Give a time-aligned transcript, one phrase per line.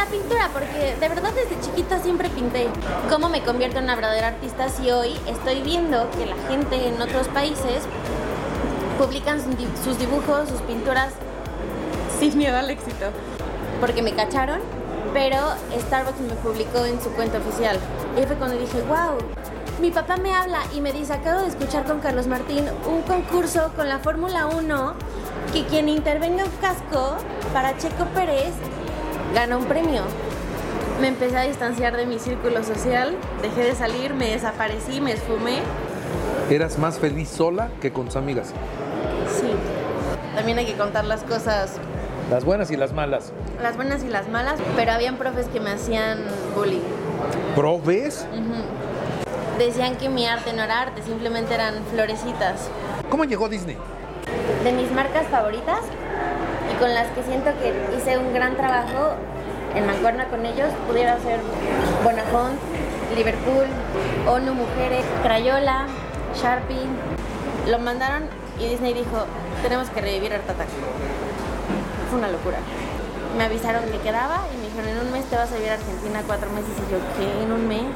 [0.00, 2.68] la pintura, porque de verdad desde chiquita siempre pinté.
[3.10, 7.00] ¿Cómo me convierto en una verdadera artista si hoy estoy viendo que la gente en
[7.02, 7.82] otros países
[8.98, 9.40] publican
[9.84, 11.12] sus dibujos, sus pinturas
[12.18, 13.06] sin miedo al éxito?
[13.78, 14.60] Porque me cacharon,
[15.12, 15.36] pero
[15.78, 17.78] Starbucks me publicó en su cuenta oficial.
[18.16, 19.18] Y fue cuando dije, wow,
[19.82, 23.70] mi papá me habla y me dice, acabo de escuchar con Carlos Martín un concurso
[23.76, 24.94] con la Fórmula 1
[25.52, 27.16] que quien intervenga un casco
[27.52, 28.54] para Checo Pérez
[29.34, 30.02] gana un premio.
[31.00, 35.60] Me empecé a distanciar de mi círculo social, dejé de salir, me desaparecí, me esfumé.
[36.50, 38.52] ¿Eras más feliz sola que con tus amigas?
[39.28, 39.50] Sí.
[40.34, 41.76] También hay que contar las cosas.
[42.30, 43.32] Las buenas y las malas.
[43.62, 46.18] Las buenas y las malas, pero habían profes que me hacían
[46.54, 46.80] bullying.
[47.56, 48.26] ¿Profes?
[49.58, 52.68] Decían que mi arte no era arte, simplemente eran florecitas.
[53.08, 53.76] ¿Cómo llegó Disney?
[54.64, 55.80] De mis marcas favoritas
[56.80, 59.12] con las que siento que hice un gran trabajo
[59.76, 61.38] en mancuerna con ellos, pudiera ser
[62.02, 62.58] Bonafont,
[63.14, 63.66] Liverpool,
[64.26, 65.86] ONU Mujeres, Crayola,
[66.34, 66.88] Sharpie.
[67.68, 68.22] Lo mandaron
[68.58, 69.26] y Disney dijo,
[69.62, 70.68] tenemos que revivir Art Attack.
[72.08, 72.56] Fue una locura.
[73.36, 75.74] Me avisaron que quedaba y me dijeron, en un mes te vas a vivir a
[75.74, 76.70] Argentina cuatro meses.
[76.88, 77.44] Y yo, ¿qué?
[77.44, 77.94] ¿En un mes?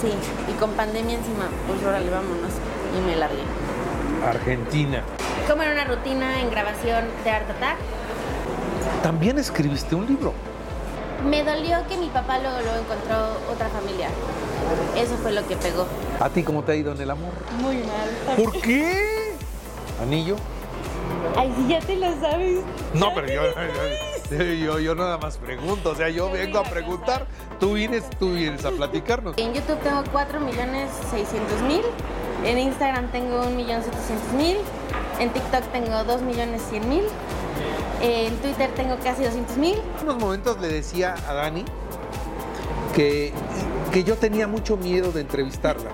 [0.00, 0.12] Sí.
[0.48, 2.52] Y con pandemia encima, pues órale, vámonos.
[2.96, 3.42] Y me largué.
[4.24, 5.02] Argentina.
[5.48, 7.76] Como era una rutina en grabación de Art Attack.
[9.06, 10.32] También escribiste un libro.
[11.24, 14.08] Me dolió que mi papá luego lo encontró otra familia.
[14.96, 15.86] Eso fue lo que pegó.
[16.18, 17.30] ¿A ti cómo te ha ido en el amor?
[17.60, 18.36] Muy mal.
[18.36, 19.36] ¿Por qué?
[20.02, 20.34] ¿Anillo?
[21.36, 22.64] Ay, si ya te lo sabes.
[22.94, 23.42] No, pero yo,
[24.54, 25.90] yo, yo, nada más pregunto.
[25.90, 27.28] O sea, yo vengo a preguntar.
[27.60, 29.38] Tú vienes, tú vienes a platicarnos.
[29.38, 31.82] En YouTube tengo 4 millones 600 mil.
[32.44, 34.56] En Instagram tengo 1 millón 700 mil.
[35.20, 37.04] En TikTok tengo 2 millones 100 mil.
[38.00, 39.78] En Twitter tengo casi 200 mil.
[40.00, 41.64] En unos momentos le decía a Dani
[42.94, 43.32] que,
[43.92, 45.90] que yo tenía mucho miedo de entrevistarla.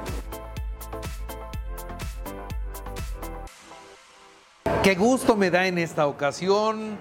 [4.82, 6.98] Qué gusto me da en esta ocasión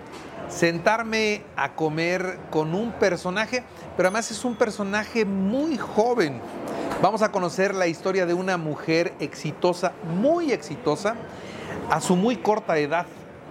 [0.48, 3.64] sentarme a comer con un personaje,
[3.98, 6.40] pero además es un personaje muy joven.
[7.02, 11.16] Vamos a conocer la historia de una mujer exitosa, muy exitosa,
[11.90, 13.08] a su muy corta edad.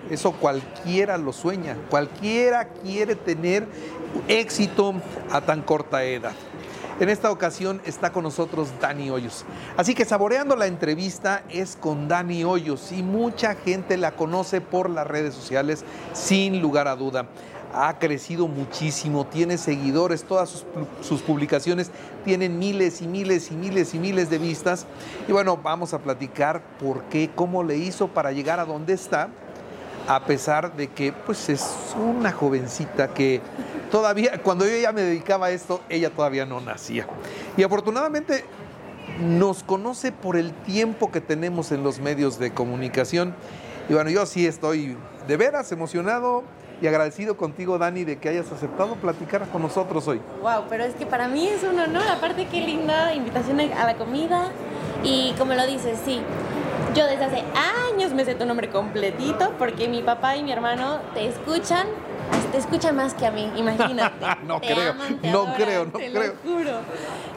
[0.08, 3.66] Eso cualquiera lo sueña, cualquiera quiere tener
[4.28, 4.94] éxito
[5.30, 6.32] a tan corta edad.
[7.00, 9.46] En esta ocasión está con nosotros Dani Hoyos.
[9.78, 14.90] Así que saboreando la entrevista es con Dani Hoyos y mucha gente la conoce por
[14.90, 17.26] las redes sociales sin lugar a duda.
[17.72, 20.66] Ha crecido muchísimo, tiene seguidores, todas sus,
[21.00, 21.90] sus publicaciones
[22.24, 24.86] tienen miles y miles y miles y miles de vistas.
[25.26, 29.30] Y bueno, vamos a platicar por qué, cómo le hizo para llegar a donde está
[30.10, 33.40] a pesar de que pues es una jovencita que
[33.92, 37.06] todavía, cuando yo ya me dedicaba a esto, ella todavía no nacía.
[37.56, 38.44] Y afortunadamente
[39.20, 43.36] nos conoce por el tiempo que tenemos en los medios de comunicación.
[43.88, 44.96] Y bueno, yo sí estoy
[45.28, 46.42] de veras emocionado
[46.82, 50.20] y agradecido contigo, Dani, de que hayas aceptado platicar con nosotros hoy.
[50.42, 53.94] Wow, pero es que para mí es un honor, aparte qué linda invitación a la
[53.94, 54.50] comida
[55.04, 56.20] y como lo dices, sí,
[56.94, 57.44] yo desde hace
[57.90, 61.86] años me sé tu nombre completito porque mi papá y mi hermano te escuchan,
[62.50, 64.26] te escuchan más que a mí, imagínate.
[64.46, 66.34] no creo, no creo, no te creo.
[66.44, 66.72] Lo juro.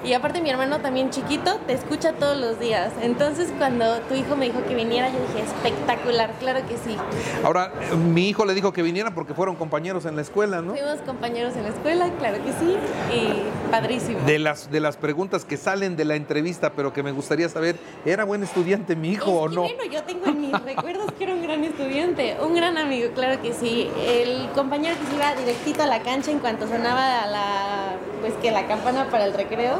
[0.03, 2.91] Y aparte mi hermano también chiquito te escucha todos los días.
[3.01, 6.97] Entonces cuando tu hijo me dijo que viniera, yo dije, espectacular, claro que sí.
[7.43, 10.73] Ahora, mi hijo le dijo que viniera porque fueron compañeros en la escuela, ¿no?
[10.73, 12.75] Fuimos compañeros en la escuela, claro que sí,
[13.15, 14.19] y padrísimo.
[14.25, 17.77] De las, de las preguntas que salen de la entrevista, pero que me gustaría saber,
[18.05, 19.61] ¿era buen estudiante mi hijo o no?
[19.61, 23.41] Bueno, yo tengo en mis recuerdos que era un gran estudiante, un gran amigo, claro
[23.41, 23.89] que sí.
[24.05, 28.67] El compañero que iba directito a la cancha en cuanto sonaba la, pues que la
[28.67, 29.77] campana para el recreo.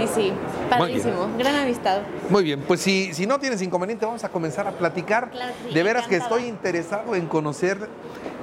[0.00, 0.32] Y sí,
[0.70, 1.98] padrísimo, gran amistad.
[2.30, 5.30] Muy bien, pues si, si no tienes inconveniente, vamos a comenzar a platicar.
[5.30, 7.76] Claro que sí, de veras que estoy interesado en conocer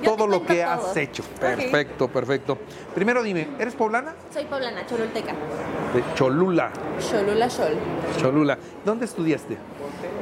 [0.03, 0.71] Yo todo lo que todo.
[0.71, 1.23] has hecho.
[1.39, 2.59] Perfecto, perfecto.
[2.93, 4.13] Primero dime, ¿eres poblana?
[4.31, 5.31] Soy poblana, cholulteca.
[5.95, 6.69] De Cholula.
[7.09, 7.75] Cholula Chol.
[8.21, 8.57] Cholula.
[8.85, 9.57] ¿Dónde estudiaste?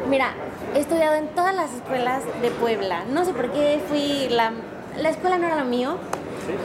[0.09, 0.33] Mira,
[0.74, 3.04] he estudiado en todas las escuelas de Puebla.
[3.09, 4.54] No sé por qué fui la...
[5.01, 5.97] La escuela no era lo mío,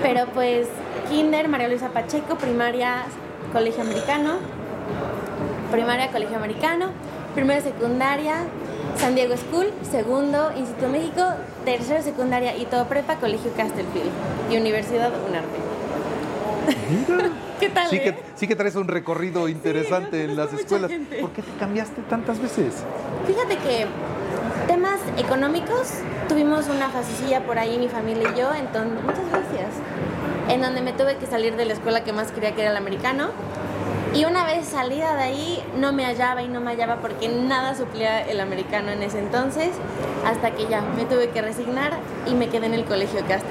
[0.03, 0.69] pero pues
[1.09, 3.05] kinder, María Luisa Pacheco, primaria,
[3.53, 4.39] colegio americano,
[5.71, 6.91] primaria, colegio americano,
[7.35, 8.45] primero secundaria,
[8.97, 11.23] San Diego School, segundo, Instituto México,
[11.65, 14.11] tercero secundaria y todo prepa, colegio Castlefield
[14.51, 15.59] y Universidad UNARTE.
[17.61, 17.91] ¿Qué tal?
[17.91, 18.03] Sí eh?
[18.03, 20.91] que, sí que traes un recorrido interesante en las escuelas.
[21.21, 22.85] ¿Por qué te cambiaste tantas veces?
[23.27, 23.87] Fíjate que
[24.71, 25.95] temas económicos
[26.29, 29.67] tuvimos una fasecilla por ahí mi familia y yo, entonces muchas gracias.
[30.49, 32.77] en donde me tuve que salir de la escuela que más quería que era el
[32.77, 33.31] americano.
[34.15, 37.75] Y una vez salida de ahí, no me hallaba y no me hallaba porque nada
[37.75, 39.71] suplía el americano en ese entonces,
[40.25, 43.51] hasta que ya me tuve que resignar y me quedé en el colegio Castro.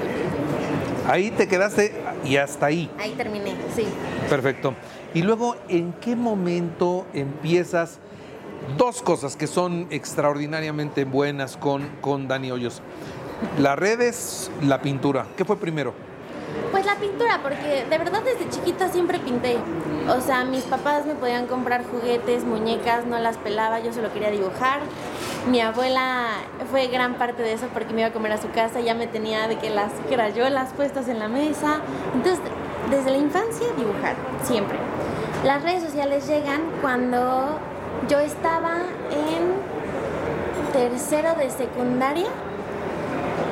[1.06, 2.90] Ahí te quedaste y hasta ahí.
[2.98, 3.84] Ahí terminé, sí.
[4.30, 4.74] Perfecto.
[5.12, 7.98] Y luego, ¿en qué momento empiezas?
[8.76, 12.82] Dos cosas que son extraordinariamente buenas con, con Dani Hoyos.
[13.58, 15.26] Las redes, la pintura.
[15.36, 15.94] ¿Qué fue primero?
[16.70, 19.56] Pues la pintura, porque de verdad desde chiquita siempre pinté.
[20.08, 24.30] O sea, mis papás me podían comprar juguetes, muñecas, no las pelaba, yo solo quería
[24.30, 24.80] dibujar.
[25.48, 26.28] Mi abuela
[26.70, 29.06] fue gran parte de eso porque me iba a comer a su casa, ya me
[29.06, 31.80] tenía de que las crayolas puestas en la mesa.
[32.14, 32.40] Entonces,
[32.90, 34.78] desde la infancia dibujar, siempre.
[35.44, 37.58] Las redes sociales llegan cuando
[38.10, 38.78] yo estaba
[39.12, 42.26] en tercero de secundaria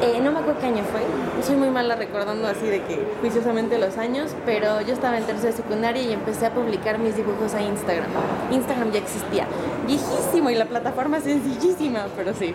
[0.02, 1.00] eh, no me acuerdo qué año fue,
[1.44, 5.52] soy muy mala recordando así de que juiciosamente los años, pero yo estaba en tercera
[5.52, 8.06] secundaria y empecé a publicar mis dibujos a Instagram.
[8.52, 9.46] Instagram ya existía,
[9.88, 12.54] viejísimo y la plataforma sencillísima, pero sí.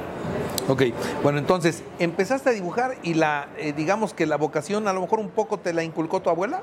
[0.70, 0.84] Ok,
[1.22, 5.20] bueno, entonces empezaste a dibujar y la, eh, digamos que la vocación a lo mejor
[5.20, 6.62] un poco te la inculcó tu abuela.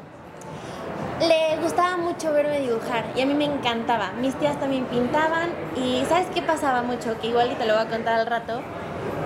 [1.20, 4.12] Le gustaba mucho verme dibujar y a mí me encantaba.
[4.20, 7.18] Mis tías también pintaban y ¿sabes qué pasaba mucho?
[7.20, 8.60] Que igual y te lo voy a contar al rato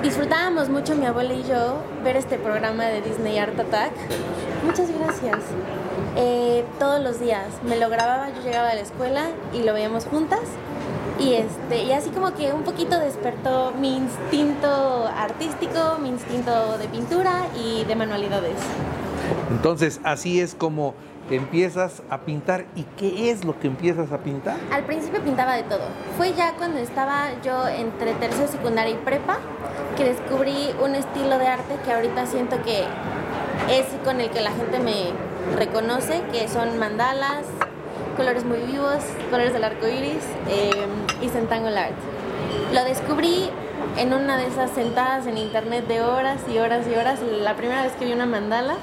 [0.05, 3.93] disfrutábamos mucho mi abuela y yo ver este programa de Disney Art Attack.
[4.63, 5.39] Muchas gracias.
[6.17, 10.05] Eh, todos los días me lo grababa, yo llegaba a la escuela y lo veíamos
[10.05, 10.43] juntas.
[11.19, 16.87] Y, este, y así como que un poquito despertó mi instinto artístico, mi instinto de
[16.89, 18.59] pintura y de manualidades.
[19.51, 20.95] Entonces, así es como
[21.31, 22.67] empiezas a pintar.
[22.75, 24.57] ¿Y qué es lo que empiezas a pintar?
[24.73, 25.89] Al principio pintaba de todo.
[26.17, 29.39] Fue ya cuando estaba yo entre tercero, secundaria y prepa
[29.97, 32.85] que descubrí un estilo de arte que ahorita siento que
[33.71, 35.13] es con el que la gente me
[35.57, 37.45] reconoce, que son mandalas,
[38.17, 38.99] colores muy vivos,
[39.31, 40.71] colores del arco iris eh,
[41.23, 41.95] y Centangle Art.
[42.75, 43.51] Lo descubrí
[43.97, 47.21] en una de esas sentadas en internet de horas y horas y horas.
[47.41, 48.75] La primera vez que vi una mandala,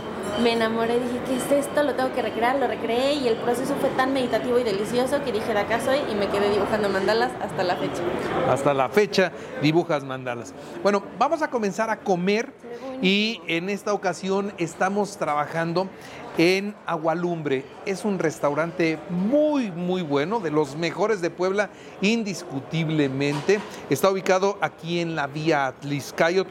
[0.42, 1.84] me enamoré, dije, ¿qué es esto?
[1.84, 5.34] Lo tengo que recrear, lo recreé y el proceso fue tan meditativo y delicioso que
[5.34, 8.02] dije, de acá soy y me quedé dibujando mandalas hasta la fecha.
[8.50, 10.54] Hasta la fecha dibujas mandalas.
[10.82, 12.54] Bueno, vamos a comenzar a comer
[13.02, 15.90] y en esta ocasión estamos trabajando
[16.38, 17.66] en Agualumbre.
[17.86, 21.70] Es un restaurante muy, muy bueno, de los mejores de Puebla,
[22.02, 23.60] indiscutiblemente.
[23.90, 26.48] Está ubicado aquí en la vía Atliscayot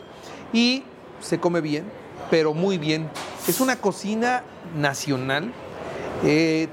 [0.53, 0.85] y
[1.21, 1.85] se come bien,
[2.31, 3.09] pero muy bien.
[3.49, 4.43] Es una cocina
[4.77, 5.53] nacional.
[6.25, 6.69] Eh,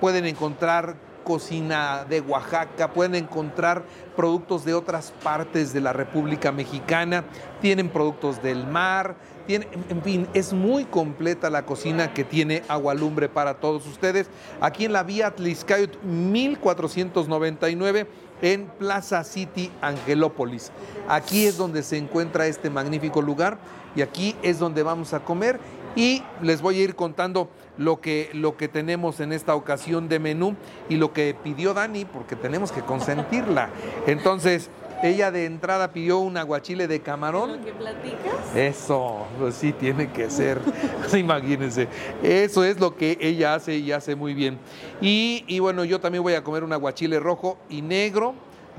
[0.00, 0.96] pueden encontrar
[1.28, 3.84] cocina de Oaxaca, pueden encontrar
[4.16, 7.24] productos de otras partes de la República Mexicana,
[7.60, 9.14] tienen productos del mar,
[9.54, 14.28] en fin, es muy completa la cocina que tiene Agualumbre para todos ustedes.
[14.60, 18.06] Aquí en la vía Tliscayot 1499
[18.42, 20.70] en Plaza City Angelópolis.
[21.08, 23.58] Aquí es donde se encuentra este magnífico lugar
[23.96, 25.58] y aquí es donde vamos a comer
[25.96, 30.18] y les voy a ir contando lo que, lo que tenemos en esta ocasión de
[30.18, 30.54] menú
[30.88, 33.70] y lo que pidió Dani, porque tenemos que consentirla.
[34.06, 34.70] Entonces,
[35.02, 37.58] ella de entrada pidió un aguachile de camarón.
[37.58, 38.56] ¿Lo que platicas?
[38.56, 40.60] Eso, pues sí, tiene que ser.
[41.16, 41.88] Imagínense.
[42.22, 44.58] Eso es lo que ella hace y hace muy bien.
[45.00, 48.34] Y, y bueno, yo también voy a comer un aguachile rojo y negro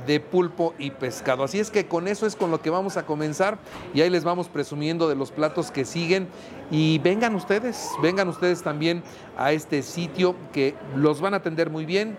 [0.06, 1.44] de pulpo y pescado.
[1.44, 3.58] Así es que con eso es con lo que vamos a comenzar
[3.94, 6.28] y ahí les vamos presumiendo de los platos que siguen
[6.72, 9.04] y vengan ustedes, vengan ustedes también
[9.38, 12.18] a este sitio que los van a atender muy bien,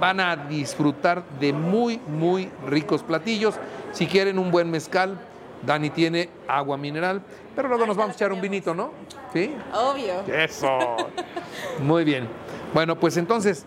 [0.00, 3.54] van a disfrutar de muy, muy ricos platillos.
[3.92, 5.18] Si quieren un buen mezcal,
[5.62, 7.22] Dani tiene agua mineral,
[7.56, 8.90] pero luego nos vamos a echar un vinito, ¿no?
[9.32, 9.54] ¿Sí?
[9.72, 10.20] Obvio.
[10.32, 10.96] Eso.
[11.82, 12.28] Muy bien.
[12.74, 13.64] Bueno, pues entonces,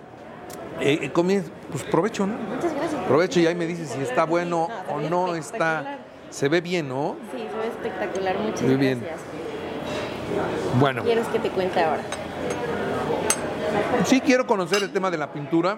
[0.79, 2.33] eh, eh, comienza, pues provecho, ¿no?
[2.53, 3.01] Muchas gracias.
[3.05, 5.99] Provecho y ahí me dices si está bueno No, o no está.
[6.29, 7.15] Se ve bien, ¿no?
[7.31, 8.37] Sí, se ve espectacular.
[8.37, 8.99] Muchas Muy bien.
[8.99, 9.21] gracias.
[10.79, 12.01] Bueno, ¿Quieres que te cuente ahora?
[14.05, 15.77] sí quiero conocer el tema de la pintura,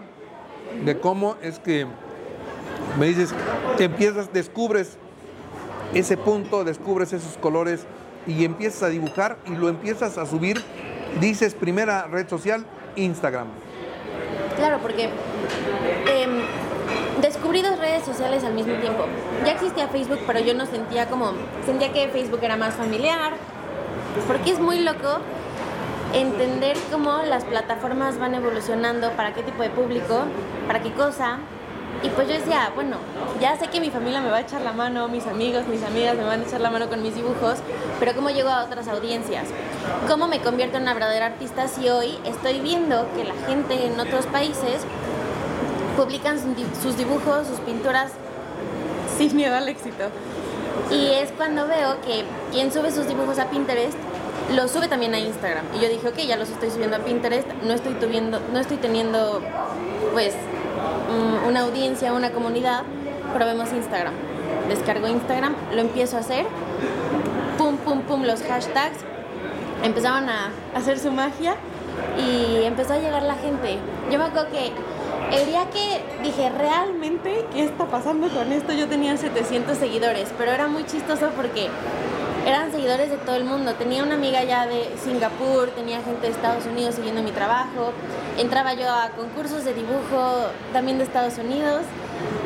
[0.83, 1.85] de cómo es que
[2.97, 3.33] me dices,
[3.77, 4.97] te empiezas, descubres
[5.93, 7.85] ese punto, descubres esos colores
[8.27, 10.61] y empiezas a dibujar y lo empiezas a subir.
[11.19, 13.47] Dices, primera red social, Instagram.
[14.55, 16.41] Claro, porque em,
[17.21, 19.05] descubrí dos redes sociales al mismo tiempo.
[19.45, 21.31] Ya existía Facebook, pero yo no sentía como,
[21.65, 23.33] sentía que Facebook era más familiar,
[24.27, 25.19] porque es muy loco
[26.13, 30.23] entender cómo las plataformas van evolucionando, para qué tipo de público,
[30.67, 31.39] para qué cosa,
[32.01, 32.95] Y pues yo decía, bueno,
[33.41, 36.15] ya sé que mi familia me va a echar la mano, mis amigos, mis amigas
[36.15, 37.59] me van a echar la mano con mis dibujos,
[37.99, 39.47] pero ¿cómo llego a otras audiencias?
[40.07, 43.99] ¿Cómo me convierto en una verdadera artista si hoy estoy viendo que la gente en
[43.99, 44.83] otros países
[45.97, 46.39] publican
[46.81, 48.11] sus dibujos, sus pinturas
[49.17, 50.05] sin miedo al éxito?
[50.89, 52.23] Y es cuando veo que
[52.53, 53.97] quien sube sus dibujos a Pinterest
[54.55, 55.65] lo sube también a Instagram.
[55.75, 58.77] Y yo dije, ok, ya los estoy subiendo a Pinterest, no estoy, tuviendo, no estoy
[58.77, 59.41] teniendo
[60.13, 62.83] pues mm, una audiencia, una comunidad,
[63.33, 64.13] probemos Instagram.
[64.67, 66.45] Descargo Instagram, lo empiezo a hacer,
[67.57, 68.97] pum, pum, pum, los hashtags
[69.83, 71.55] empezaban a hacer su magia
[72.17, 73.77] y empezó a llegar la gente.
[74.11, 74.71] Yo me acuerdo que
[75.31, 78.73] el día que dije, realmente, ¿qué está pasando con esto?
[78.73, 81.69] Yo tenía 700 seguidores, pero era muy chistoso porque
[82.49, 83.73] eran seguidores de todo el mundo.
[83.75, 87.93] Tenía una amiga ya de Singapur, tenía gente de Estados Unidos siguiendo mi trabajo.
[88.37, 91.83] Entraba yo a concursos de dibujo también de Estados Unidos.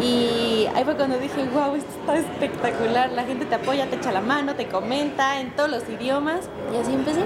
[0.01, 3.11] Y ahí fue cuando dije, wow, esto está espectacular.
[3.13, 6.49] La gente te apoya, te echa la mano, te comenta en todos los idiomas.
[6.73, 7.21] Y así empecé.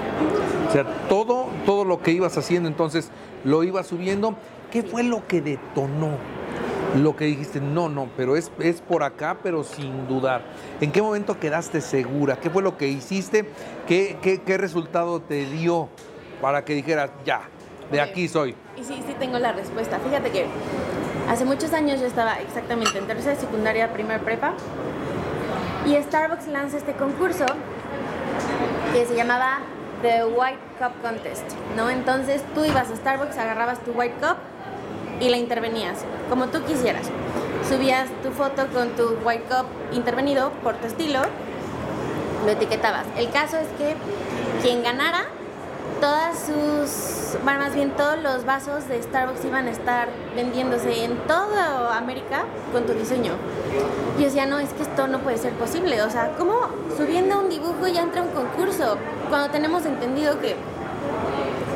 [0.68, 3.10] O sea, todo, todo lo que ibas haciendo entonces
[3.44, 4.34] lo ibas subiendo.
[4.70, 6.16] ¿Qué fue lo que detonó?
[6.96, 10.42] Lo que dijiste, no, no, pero es, es por acá, pero sin dudar.
[10.80, 12.36] ¿En qué momento quedaste segura?
[12.36, 13.50] ¿Qué fue lo que hiciste?
[13.86, 15.88] ¿Qué, qué, resultado te dio
[16.40, 17.42] para que dijeras, ya,
[17.90, 18.54] de aquí soy?
[18.76, 19.98] Y sí, sí tengo la respuesta.
[19.98, 20.46] Fíjate que
[21.28, 24.54] hace muchos años yo estaba exactamente en tercera secundaria, primer prepa,
[25.86, 27.44] y Starbucks lanza este concurso
[28.92, 29.60] que se llamaba
[30.02, 31.44] The White Cup Contest,
[31.76, 31.90] ¿no?
[31.90, 34.36] Entonces tú ibas a Starbucks, agarrabas tu White Cup
[35.20, 35.98] y la intervenías,
[36.28, 37.06] como tú quisieras.
[37.68, 41.20] Subías tu foto con tu white cup intervenido por tu estilo,
[42.44, 43.06] lo etiquetabas.
[43.16, 43.94] El caso es que
[44.62, 45.26] quien ganara,
[46.00, 51.16] todas sus, bueno, más bien todos los vasos de Starbucks iban a estar vendiéndose en
[51.26, 53.32] toda América con tu diseño.
[54.16, 56.00] Y yo decía, no, es que esto no puede ser posible.
[56.02, 56.54] O sea, ¿cómo
[56.96, 58.96] subiendo un dibujo ya entra un concurso?
[59.28, 60.56] Cuando tenemos entendido que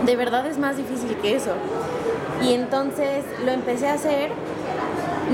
[0.07, 1.53] de verdad es más difícil que eso.
[2.43, 4.31] Y entonces lo empecé a hacer.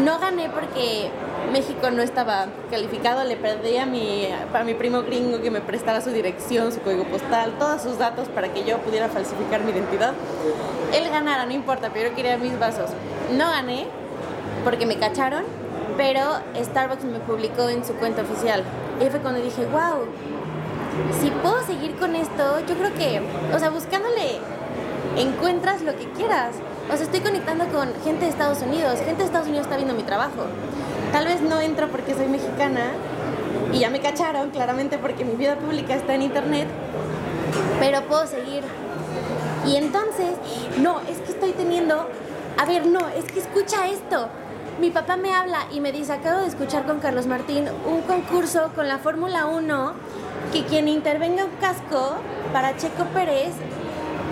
[0.04, 1.10] No gané porque
[1.52, 6.00] México no estaba calificado, le perdí a mi, a mi primo gringo que me prestara
[6.00, 10.12] su dirección, su código postal, todos sus datos para que yo pudiera falsificar mi identidad.
[10.92, 12.90] Él ganara, no importa, pero yo quería mis vasos.
[13.36, 13.86] No gané
[14.62, 15.44] porque me cacharon,
[15.96, 16.22] pero
[16.54, 18.62] Starbucks me publicó en su cuenta oficial.
[19.00, 20.04] Y fue cuando dije, wow,
[21.20, 23.22] si puedo seguir con esto, yo creo que,
[23.54, 24.38] o sea, buscándole,
[25.16, 26.54] encuentras lo que quieras.
[26.90, 28.98] O sea, estoy conectando con gente de Estados Unidos.
[29.00, 30.46] Gente de Estados Unidos está viendo mi trabajo.
[31.12, 32.92] Tal vez no entro porque soy mexicana
[33.72, 36.66] y ya me cacharon, claramente porque mi vida pública está en internet,
[37.78, 38.62] pero puedo seguir.
[39.66, 40.36] Y entonces,
[40.80, 42.08] no, es que estoy teniendo,
[42.56, 44.28] a ver, no, es que escucha esto.
[44.80, 48.70] Mi papá me habla y me dice, acabo de escuchar con Carlos Martín un concurso
[48.74, 49.92] con la Fórmula 1
[50.52, 52.14] que quien intervenga un casco
[52.52, 53.52] para Checo Pérez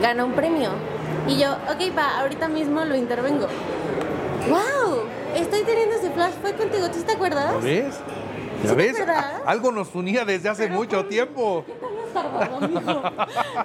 [0.00, 0.95] gana un premio.
[1.28, 3.46] Y yo, ok, va, ahorita mismo lo intervengo.
[4.48, 5.04] ¡Wow!
[5.34, 6.34] Estoy teniendo ese flash.
[6.40, 6.88] ¿Fue contigo?
[6.90, 7.52] ¿Tú te acuerdas?
[7.52, 7.94] ¿Lo ves?
[8.64, 8.96] ¿Ya ves?
[9.44, 11.64] Algo nos unía desde hace mucho tiempo.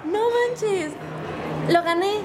[0.04, 0.92] no manches.
[1.68, 2.20] Lo gané.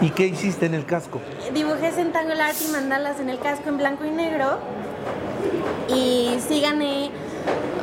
[0.00, 1.20] ¿Y qué hiciste en el casco?
[1.52, 4.58] Dibujé Centangular y mandalas en el casco en blanco y negro.
[5.88, 7.10] Y sí gané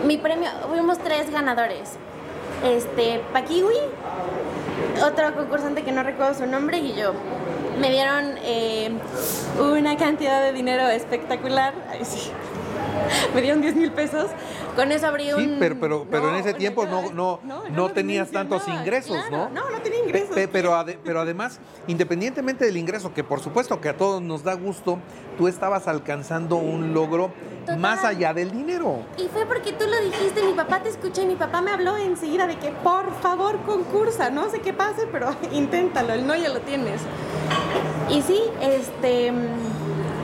[0.06, 0.50] mi premio.
[0.70, 1.98] Fuimos tres ganadores.
[2.64, 3.76] Este, Pakiwi,
[5.04, 7.14] otro concursante que no recuerdo su nombre y yo.
[7.80, 8.92] Me dieron eh,
[9.60, 11.74] una cantidad de dinero espectacular.
[11.92, 12.32] Ay, sí.
[13.36, 14.28] Me dieron 10 mil pesos.
[14.76, 15.40] Con eso abrí un.
[15.40, 19.50] Sí, pero, pero, pero en ese tiempo no, no, no, tenías tantos ingresos, ¿no?
[19.50, 20.36] No, no tenía ingresos.
[20.52, 25.00] pero, pero además, independientemente del ingreso, que por supuesto que a todos nos da gusto,
[25.38, 27.32] tú estabas alcanzando un logro
[27.78, 29.00] más allá del dinero.
[29.18, 31.98] Y fue porque tú lo dijiste, mi papá te escuché y mi papá me habló
[31.98, 36.50] enseguida de que por favor concursa, no sé qué pase, pero inténtalo, el no ya
[36.50, 37.02] lo tienes.
[38.10, 39.34] Y sí, este,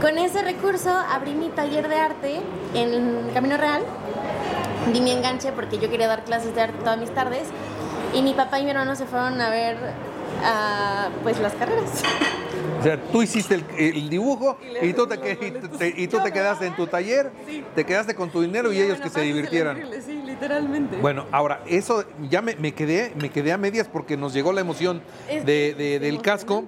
[0.02, 2.42] con ese recurso abrí mi taller de arte
[2.74, 3.84] en Camino Real,
[4.92, 7.44] di mi enganche porque yo quería dar clases de arte todas mis tardes
[8.14, 9.78] y mi papá y mi hermano se fueron a ver
[11.24, 12.04] pues las carreras.
[12.80, 15.16] O sea, tú hiciste el, dibujo y, tú, te,
[15.98, 17.32] y, tú te quedaste en tu taller,
[17.76, 19.80] te quedaste con tu dinero y, ellos que se divirtieran.
[20.04, 20.98] Sí, literalmente.
[20.98, 25.04] Bueno, ahora, eso ya me, quedé, me quedé a medias porque nos llegó la emoción
[25.28, 26.66] de, del casco.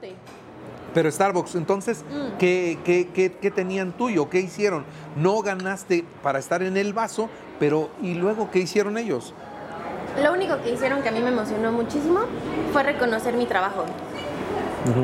[0.93, 2.37] Pero Starbucks, entonces, mm.
[2.37, 4.29] ¿qué, qué, tenían tuyo?
[4.29, 4.85] ¿Qué hicieron?
[5.15, 9.33] No ganaste para estar en el vaso, pero ¿y luego qué hicieron ellos?
[10.21, 12.19] Lo único que hicieron que a mí me emocionó muchísimo
[12.71, 13.85] fue reconocer mi trabajo.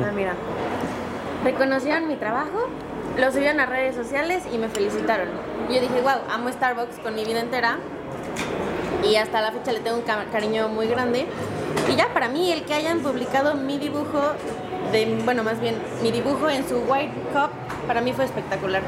[0.04, 0.34] Ah, mira.
[1.42, 2.68] Reconocieron mi trabajo
[3.18, 5.28] lo subieron a redes sociales y me felicitaron.
[5.68, 7.78] Yo dije, wow, amo Starbucks con mi vida entera
[9.04, 11.26] y hasta la fecha le tengo un cariño muy grande.
[11.90, 14.20] Y ya para mí el que hayan publicado mi dibujo,
[14.92, 17.50] de, bueno, más bien mi dibujo en su White Cup,
[17.86, 18.82] para mí fue espectacular.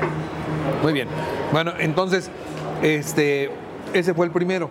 [0.82, 1.08] Muy bien.
[1.52, 2.30] Bueno, entonces,
[2.82, 3.50] este,
[3.92, 4.70] ese fue el primero.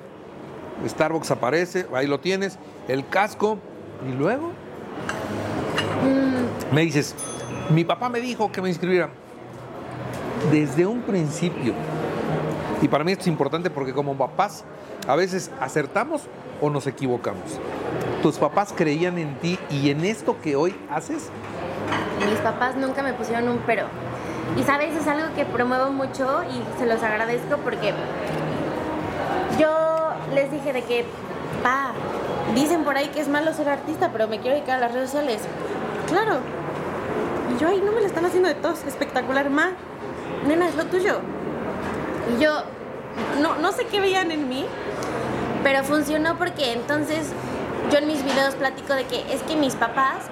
[0.87, 2.57] Starbucks aparece, ahí lo tienes,
[2.87, 3.59] el casco,
[4.07, 4.47] y luego
[6.03, 6.73] mm.
[6.73, 7.15] me dices,
[7.69, 9.09] mi papá me dijo que me inscribiera.
[10.51, 11.73] Desde un principio,
[12.81, 14.63] y para mí esto es importante porque como papás
[15.07, 16.23] a veces acertamos
[16.61, 17.59] o nos equivocamos.
[18.21, 21.29] ¿Tus papás creían en ti y en esto que hoy haces?
[22.29, 23.85] Mis papás nunca me pusieron un pero.
[24.57, 27.93] Y sabes, es algo que promuevo mucho y se los agradezco porque
[29.59, 31.05] yo les dije de que,
[31.63, 31.91] pa,
[32.53, 35.09] dicen por ahí que es malo ser artista, pero me quiero dedicar a las redes
[35.09, 35.41] sociales.
[36.07, 36.39] Claro.
[37.53, 39.71] Y yo ahí no me lo están haciendo de tos, espectacular, ma.
[40.47, 41.19] Nena, es lo tuyo.
[42.35, 42.63] Y yo,
[43.41, 44.65] no, no sé qué veían en mí,
[45.63, 47.31] pero funcionó porque entonces
[47.91, 50.25] yo en mis videos platico de que es que mis papás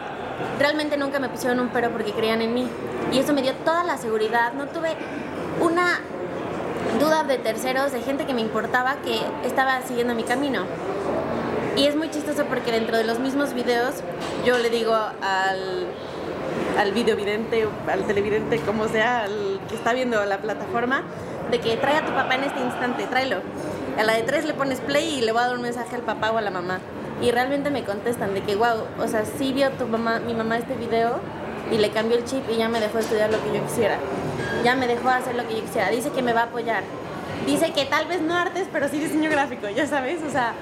[0.58, 2.68] realmente nunca me pusieron un pero porque creían en mí.
[3.12, 4.54] Y eso me dio toda la seguridad.
[4.54, 4.96] No tuve
[5.60, 6.00] una
[7.00, 10.64] duda de terceros, de gente que me importaba que estaba siguiendo mi camino.
[11.76, 13.96] Y es muy chistoso porque dentro de los mismos videos
[14.46, 15.88] yo le digo al,
[16.78, 21.04] al videovidente, al televidente, como sea, al que está viendo la plataforma,
[21.52, 23.38] de que trae a tu papá en este instante, tráelo.
[24.00, 26.04] A la de tres le pones play y le voy a dar un mensaje al
[26.04, 26.80] papá o a la mamá.
[27.22, 30.58] Y realmente me contestan de que, wow, o sea, sí vio tu mamá, mi mamá
[30.58, 31.20] este video
[31.70, 33.98] y le cambió el chip y ya me dejó estudiar lo que yo quisiera.
[34.64, 35.90] Ya me dejó hacer lo que yo quisiera.
[35.90, 36.84] Dice que me va a apoyar.
[37.46, 40.54] Dice que tal vez no artes, pero sí diseño gráfico, ya sabes, o sea...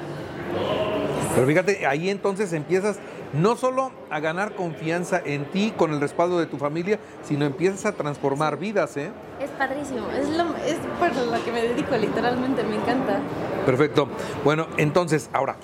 [1.35, 2.97] Pero fíjate, ahí entonces empiezas
[3.33, 7.85] no solo a ganar confianza en ti con el respaldo de tu familia, sino empiezas
[7.85, 9.11] a transformar vidas, ¿eh?
[9.41, 13.19] Es padrísimo, es, lo, es por lo que me dedico literalmente, me encanta.
[13.65, 14.07] Perfecto.
[14.43, 15.57] Bueno, entonces, ahora,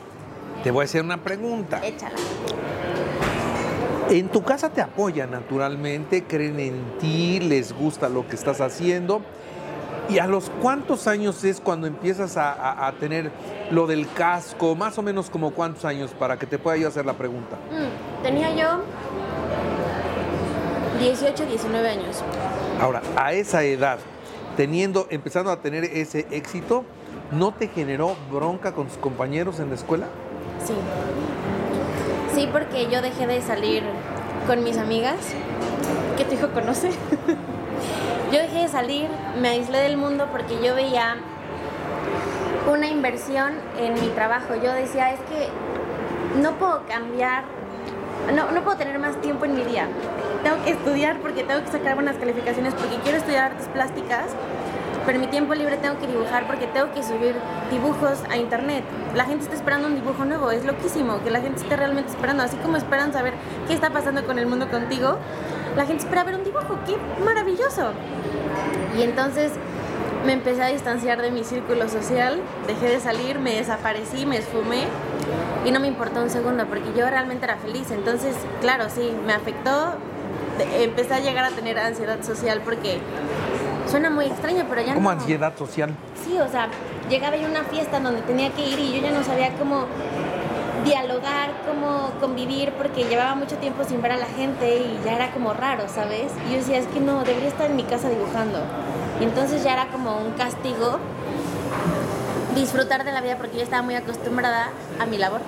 [0.64, 1.86] te voy a hacer una pregunta.
[1.86, 2.16] Échala.
[4.10, 9.22] En tu casa te apoyan naturalmente, creen en ti, les gusta lo que estás haciendo.
[10.10, 13.32] ¿Y a los cuántos años es cuando empiezas a, tener
[13.72, 14.76] lo del casco?
[14.76, 17.56] Más o menos como cuántos años para que te pueda yo hacer la pregunta.
[17.72, 18.82] Mm, tenía yo
[21.00, 22.24] 18, 19 años.
[22.80, 24.00] Ahora, a esa edad,
[24.58, 26.84] teniendo, empezando a tener ese éxito,
[27.32, 30.08] ¿no te generó bronca con tus compañeros en la escuela?
[30.66, 30.74] Sí.
[32.36, 33.84] Sí, porque yo dejé de salir
[34.48, 35.18] con mis amigas,
[36.18, 36.90] que tu hijo conoce.
[38.34, 41.18] Yo dejé de salir, me aislé del mundo porque yo veía
[42.68, 44.56] una inversión en mi trabajo.
[44.56, 45.50] Yo decía, es que
[46.42, 47.44] no puedo cambiar,
[48.36, 49.88] no, no puedo tener más tiempo en mi día.
[50.42, 54.26] Tengo que estudiar porque tengo que sacar buenas calificaciones, porque quiero estudiar artes plásticas,
[55.06, 57.36] pero mi tiempo libre tengo que dibujar porque tengo que subir
[57.70, 58.84] dibujos a internet.
[59.14, 62.42] La gente está esperando un dibujo nuevo, es loquísimo que la gente esté realmente esperando,
[62.42, 63.36] así como esperan saber
[63.68, 65.20] qué está pasando con el mundo contigo
[65.76, 67.92] la gente espera ver un dibujo, qué maravilloso.
[68.98, 69.52] Y entonces
[70.26, 74.84] me empecé a distanciar de mi círculo social, dejé de salir, me desaparecí, me esfumé
[75.66, 77.92] y no me importó un segundo porque yo realmente era feliz.
[77.92, 79.96] Entonces, claro, sí, me afectó,
[80.80, 83.00] empecé a llegar a tener ansiedad social porque
[83.88, 85.92] suena muy extraño, pero ya ¿Cómo ansiedad social?
[86.24, 86.70] Sí, o sea,
[87.10, 89.88] llegaba yo a una fiesta donde tenía que ir y yo ya no sabía cómo
[90.84, 95.32] dialogar, cómo convivir, porque llevaba mucho tiempo sin ver a la gente y ya era
[95.32, 96.32] como raro, ¿sabes?
[96.48, 98.60] Y yo decía, es que no, debería estar en mi casa dibujando.
[99.20, 101.00] Y entonces ya era como un castigo
[102.56, 104.70] disfrutar de la vida porque yo estaba muy acostumbrada
[105.00, 105.42] a mi labor.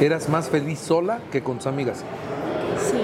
[0.00, 2.04] ¿Eras más feliz sola que con tus amigas?
[2.78, 3.00] Sí.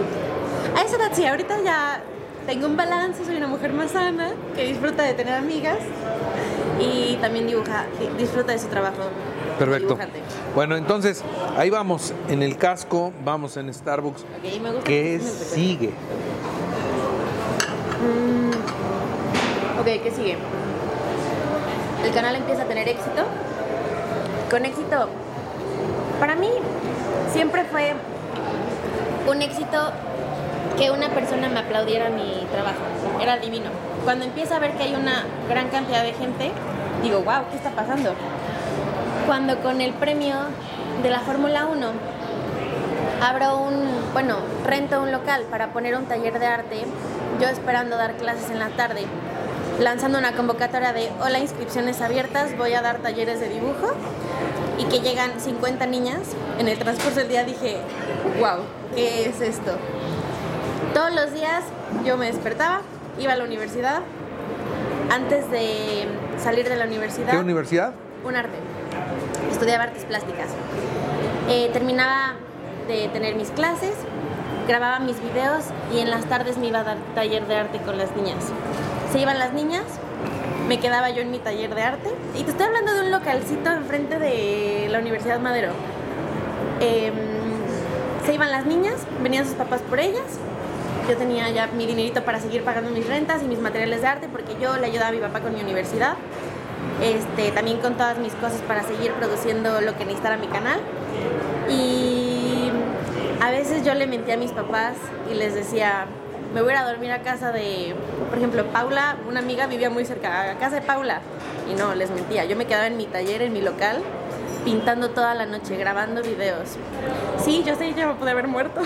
[0.77, 2.01] A esa edad sí, ahorita ya
[2.47, 5.79] tengo un balance, soy una mujer más sana, que disfruta de tener amigas
[6.81, 9.03] y también dibuja, disfruta de su trabajo.
[9.59, 9.99] Perfecto.
[10.55, 11.23] Bueno, entonces,
[11.57, 14.25] ahí vamos, en el casco, vamos en Starbucks.
[14.85, 15.91] ¿Qué sigue?
[17.99, 18.51] Mm,
[19.81, 20.37] ok, ¿qué sigue?
[22.05, 23.25] El canal empieza a tener éxito.
[24.51, 25.09] Con éxito,
[26.21, 26.51] para mí
[27.33, 27.93] siempre fue
[29.29, 29.93] un éxito
[30.79, 32.79] que una persona me aplaudiera mi trabajo.
[33.21, 33.71] Era divino.
[34.05, 36.53] Cuando empiezo a ver que hay una gran cantidad de gente,
[37.03, 38.15] digo, wow, ¿qué está pasando?
[39.29, 40.37] Cuando con el premio
[41.03, 41.87] de la Fórmula 1
[43.21, 43.75] abro un,
[44.15, 46.87] bueno, rento un local para poner un taller de arte,
[47.39, 49.03] yo esperando dar clases en la tarde,
[49.81, 53.89] lanzando una convocatoria de hola, inscripciones abiertas, voy a dar talleres de dibujo
[54.79, 56.21] y que llegan 50 niñas,
[56.59, 57.77] en el transcurso del día dije,
[58.41, 58.61] wow,
[58.95, 59.73] ¿qué es esto?
[60.95, 61.65] Todos los días
[62.03, 62.81] yo me despertaba,
[63.19, 64.01] iba a la universidad.
[65.11, 66.07] Antes de
[66.43, 67.31] salir de la universidad.
[67.31, 67.93] ¿Qué universidad?
[68.25, 68.57] Un arte.
[69.51, 70.49] Estudiaba artes plásticas.
[71.49, 72.35] Eh, terminaba
[72.87, 73.95] de tener mis clases,
[74.67, 77.99] grababa mis videos y en las tardes me iba a dar taller de arte con
[77.99, 78.45] las niñas.
[79.13, 79.85] Se iban las niñas,
[80.69, 82.11] me quedaba yo en mi taller de arte.
[82.39, 85.71] Y te estoy hablando de un localcito enfrente de la Universidad Madero.
[86.81, 87.15] Em,
[88.27, 90.39] se iban las niñas, venían sus papás por ellas.
[91.09, 94.29] Yo tenía ya mi dinerito para seguir pagando mis rentas y mis materiales de arte
[94.31, 96.17] porque yo le ayudaba a mi papá con mi universidad.
[97.03, 100.81] Este, también con todas mis cosas para seguir produciendo lo que necesitara mi canal.
[101.69, 102.71] Y
[103.41, 104.97] a veces yo le mentía a mis papás
[105.31, 106.07] y les decía,
[106.53, 107.95] me voy a dormir a casa de,
[108.29, 111.21] por ejemplo, Paula, una amiga vivía muy cerca, a casa de Paula.
[111.71, 112.45] Y no, les mentía.
[112.47, 113.99] Yo me quedaba en mi taller, en mi local,
[114.65, 116.71] pintando toda la noche, grabando videos.
[117.45, 118.81] Sí, yo sé, ya me pude haber muerto,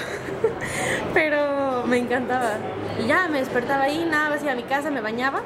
[1.14, 2.56] pero me encantaba.
[3.02, 5.40] Y ya me despertaba ahí, nada más iba a mi casa, me bañaba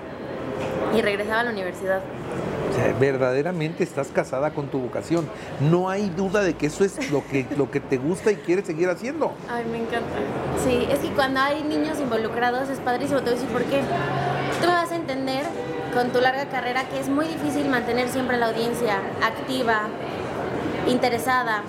[0.97, 2.01] y regresaba a la universidad.
[2.71, 5.27] O sea, verdaderamente estás casada con tu vocación.
[5.61, 8.67] No hay duda de que eso es lo que, lo que te gusta y quieres
[8.67, 9.33] seguir haciendo.
[9.49, 10.09] Ay, me encanta.
[10.65, 13.21] Sí, es que cuando hay niños involucrados es padrísimo.
[13.21, 13.81] Te voy a decir por qué.
[14.61, 15.45] Tú me vas a entender
[15.95, 19.83] con tu larga carrera que es muy difícil mantener siempre la audiencia activa,
[20.87, 21.63] interesada,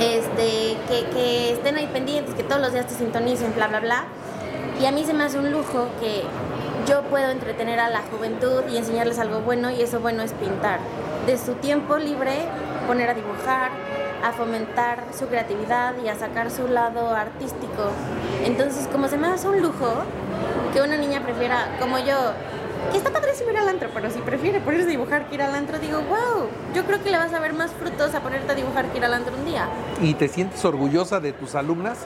[0.00, 4.04] este, que, que estén ahí pendientes, que todos los días te sintonicen, bla, bla, bla.
[4.80, 6.24] Y a mí se me hace un lujo que
[6.86, 10.80] yo puedo entretener a la juventud y enseñarles algo bueno y eso bueno es pintar.
[11.26, 12.46] De su tiempo libre
[12.86, 13.70] poner a dibujar,
[14.22, 17.90] a fomentar su creatividad y a sacar su lado artístico.
[18.44, 19.92] Entonces, como se me hace un lujo
[20.72, 22.16] que una niña prefiera, como yo,
[22.90, 25.54] que está padrísimo ir al antro, pero si prefiere ponerse a dibujar que ir al
[25.54, 28.54] antro, digo, wow, yo creo que le vas a ver más frutos a ponerte a
[28.54, 29.68] dibujar que ir al antro un día.
[30.02, 31.98] ¿Y te sientes orgullosa de tus alumnas?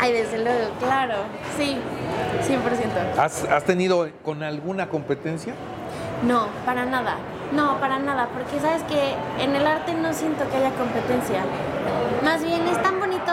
[0.00, 1.14] Ay, desde luego, claro,
[1.56, 1.76] sí,
[2.46, 3.18] 100%.
[3.18, 5.54] ¿Has, has tenido con alguna competencia?
[6.26, 7.16] No, para nada.
[7.52, 11.42] No, para nada, porque sabes que en el arte no siento que haya competencia.
[12.24, 13.32] Más bien es tan bonito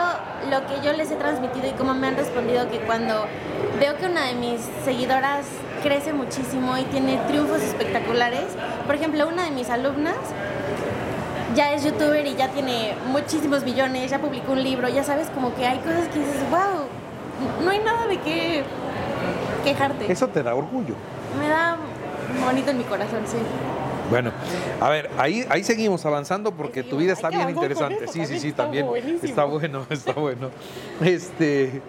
[0.50, 3.26] lo que yo les he transmitido y cómo me han respondido que cuando
[3.80, 5.46] veo que una de mis seguidoras
[5.82, 8.44] crece muchísimo y tiene triunfos espectaculares,
[8.86, 10.16] por ejemplo, una de mis alumnas
[11.54, 15.54] ya es youtuber y ya tiene muchísimos millones, ya publicó un libro, ya sabes, como
[15.54, 16.86] que hay cosas que dices, wow,
[17.64, 18.62] no hay nada de qué
[19.64, 20.10] quejarte.
[20.10, 20.94] Eso te da orgullo.
[21.38, 21.76] Me da
[22.44, 23.36] bonito en mi corazón, sí.
[24.10, 24.30] Bueno,
[24.80, 28.04] a ver, ahí, ahí seguimos avanzando porque tu vida está bien interesante.
[28.04, 28.86] eso, Sí, sí, sí, también.
[28.86, 29.22] buenísimo.
[29.22, 30.50] Está bueno, está bueno.
[31.00, 31.80] Este,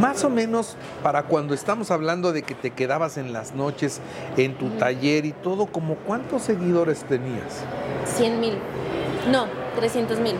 [0.00, 4.00] más o menos para cuando estamos hablando de que te quedabas en las noches
[4.36, 7.64] en tu taller y todo, como cuántos seguidores tenías?
[8.16, 8.54] 100 mil.
[9.30, 10.34] No, 300 mil.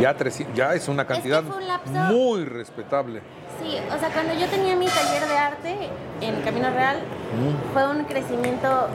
[0.00, 3.20] Ya, 300 ya es una cantidad un muy respetable.
[3.62, 5.76] Sí, o sea, cuando yo tenía mi taller de arte
[6.22, 7.72] en Camino Real, Mm.
[7.74, 8.88] fue un crecimiento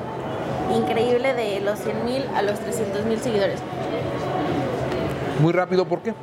[0.75, 3.59] increíble de los 100 mil a los 300 mil seguidores.
[5.39, 6.13] Muy rápido, ¿por qué?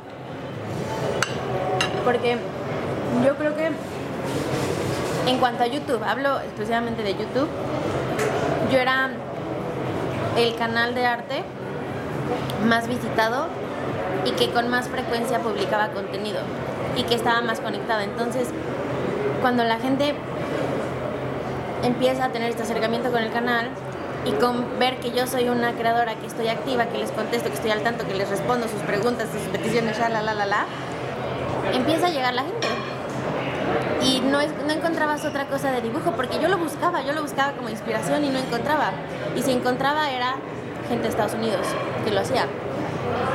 [2.03, 2.37] Porque
[3.25, 3.71] yo creo que
[5.27, 7.47] en cuanto a YouTube, hablo especialmente de YouTube,
[8.71, 9.09] yo era
[10.37, 11.43] el canal de arte
[12.67, 13.47] más visitado
[14.25, 16.39] y que con más frecuencia publicaba contenido
[16.95, 18.03] y que estaba más conectada.
[18.03, 18.49] Entonces,
[19.41, 20.15] cuando la gente
[21.83, 23.69] empieza a tener este acercamiento con el canal
[24.25, 27.55] y con ver que yo soy una creadora, que estoy activa, que les contesto, que
[27.55, 30.65] estoy al tanto, que les respondo sus preguntas, sus peticiones, ya, la, la, la, la,
[31.73, 32.67] empieza a llegar la gente.
[34.01, 37.21] Y no, es- no encontrabas otra cosa de dibujo, porque yo lo buscaba, yo lo
[37.21, 38.91] buscaba como inspiración y no encontraba.
[39.35, 40.35] Y si encontraba era
[40.89, 41.65] gente de Estados Unidos
[42.03, 42.45] que lo hacía,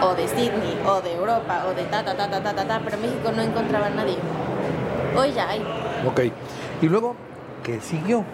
[0.03, 2.81] o de Sydney, o de Europa, o de ta, ta, ta, ta, ta, ta, ta,
[2.85, 4.17] pero en México no encontraba a nadie.
[5.17, 5.61] Hoy ya hay.
[6.07, 6.21] Ok.
[6.83, 7.17] Y luego,
[7.65, 8.25] ¿qué siguió?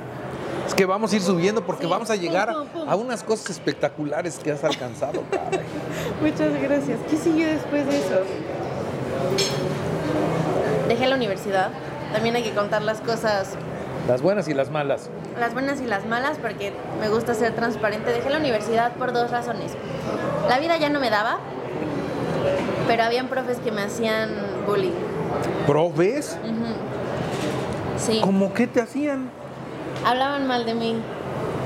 [0.67, 1.91] Es que vamos a ir subiendo porque Sí.
[1.91, 2.89] vamos a llegar Pum, pum, pum.
[2.91, 5.23] a unas cosas espectaculares que has alcanzado.
[6.23, 6.99] Muchas gracias.
[7.09, 8.21] ¿Qué siguió después de eso?
[10.89, 11.71] Dejé la universidad.
[12.15, 13.51] También hay que contar las cosas,
[14.09, 15.11] Las buenas y las malas.
[15.39, 18.11] las buenas y las malas, porque me gusta ser transparente.
[18.13, 19.73] Dejé la universidad por dos razones.
[20.49, 21.39] La vida ya no me daba,
[22.87, 24.31] pero habían profes que me hacían
[24.67, 24.93] bullying.
[25.67, 26.39] ¿Profes?
[27.99, 29.29] Sí, ¿Cómo qué te hacían?
[30.07, 30.97] hablaban mal de mí.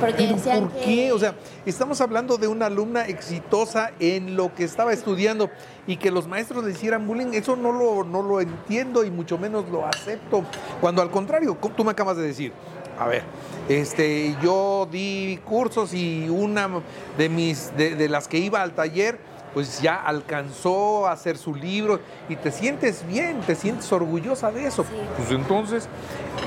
[0.00, 0.84] Porque ¿Pero decían por que...
[0.84, 1.12] qué?
[1.12, 1.34] O sea,
[1.66, 5.50] estamos hablando de una alumna exitosa en lo que estaba estudiando
[5.86, 9.38] y que los maestros le hicieran bullying, eso no lo, no lo entiendo y mucho
[9.38, 10.44] menos lo acepto.
[10.80, 12.52] Cuando al contrario, tú me acabas de decir,
[12.98, 13.22] a ver,
[13.68, 16.68] este, yo di cursos y una
[17.16, 19.18] de mis, de, de las que iba al taller,
[19.54, 24.66] pues ya alcanzó a hacer su libro y te sientes bien, te sientes orgullosa de
[24.66, 24.84] eso.
[25.16, 25.88] Pues entonces,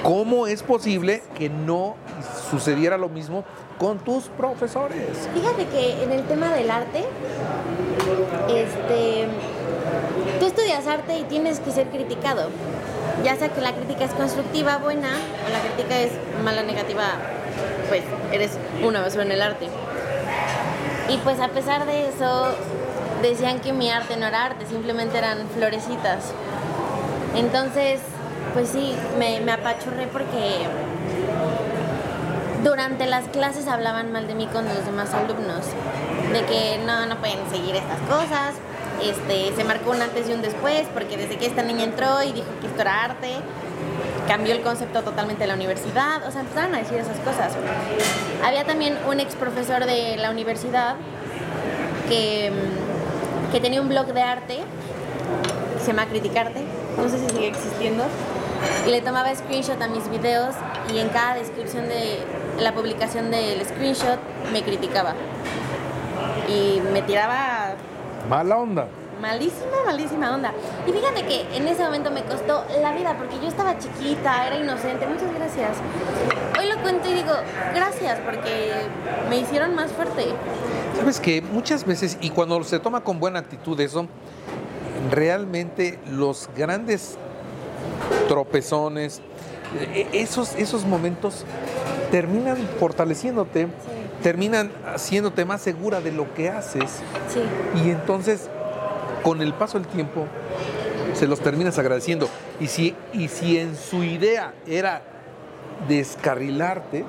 [0.03, 1.95] ¿cómo es posible que no
[2.49, 3.43] sucediera lo mismo
[3.77, 5.29] con tus profesores?
[5.33, 7.03] Fíjate que en el tema del arte,
[8.49, 9.27] este,
[10.39, 12.49] tú estudias arte y tienes que ser criticado.
[13.23, 16.11] Ya sea que la crítica es constructiva, buena, o la crítica es
[16.43, 17.03] mala, negativa,
[17.89, 18.51] pues eres
[18.83, 19.67] una basura en el arte.
[21.09, 22.55] Y pues a pesar de eso,
[23.29, 26.33] decían que mi arte no era arte, simplemente eran florecitas.
[27.35, 28.01] Entonces,
[28.53, 30.67] pues sí, me, me apachurré porque
[32.63, 35.65] durante las clases hablaban mal de mí con los demás alumnos,
[36.31, 38.55] de que no, no pueden seguir estas cosas.
[39.01, 42.33] Este, se marcó un antes y un después, porque desde que esta niña entró y
[42.33, 43.29] dijo que esto era arte,
[44.27, 47.53] cambió el concepto totalmente de la universidad, o sea, empezaron a decir esas cosas.
[48.45, 50.95] Había también un ex profesor de la universidad
[52.07, 52.51] que,
[53.51, 54.59] que tenía un blog de arte,
[55.79, 56.63] se llama Criticarte,
[56.97, 58.03] no sé si sigue existiendo,
[58.85, 60.55] y le tomaba screenshot a mis videos
[60.93, 62.19] y en cada descripción de
[62.59, 64.19] la publicación del screenshot
[64.51, 65.15] me criticaba.
[66.47, 67.75] Y me tiraba...
[68.29, 68.87] Mala onda.
[69.21, 70.51] Malísima, malísima onda.
[70.87, 74.57] Y fíjate que en ese momento me costó la vida porque yo estaba chiquita, era
[74.57, 75.05] inocente.
[75.05, 75.77] Muchas gracias.
[76.59, 77.33] Hoy lo cuento y digo,
[77.75, 78.71] gracias porque
[79.29, 80.33] me hicieron más fuerte.
[81.01, 84.05] Sabes que muchas veces, y cuando se toma con buena actitud eso,
[85.09, 87.17] realmente los grandes
[88.27, 89.19] tropezones,
[89.95, 91.43] e- esos, esos momentos
[92.11, 93.67] terminan fortaleciéndote,
[94.21, 96.99] terminan haciéndote más segura de lo que haces.
[97.33, 97.41] Sí.
[97.83, 98.47] Y entonces,
[99.23, 100.27] con el paso del tiempo,
[101.15, 102.29] se los terminas agradeciendo.
[102.59, 105.01] Y si, y si en su idea era
[105.87, 107.05] descarrilarte,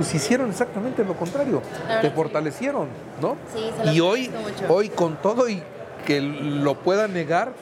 [0.00, 1.60] pues hicieron exactamente lo contrario.
[2.00, 2.12] Te sí.
[2.16, 2.88] fortalecieron,
[3.20, 3.36] ¿no?
[3.54, 4.64] Sí, se y hoy, mucho.
[4.72, 5.62] hoy con todo y
[6.06, 7.52] que lo puedan negar,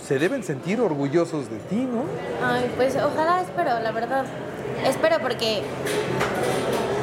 [0.00, 2.04] se deben sentir orgullosos de ti, ¿no?
[2.40, 4.26] Ay, pues ojalá espero, la verdad.
[4.86, 5.62] Espero porque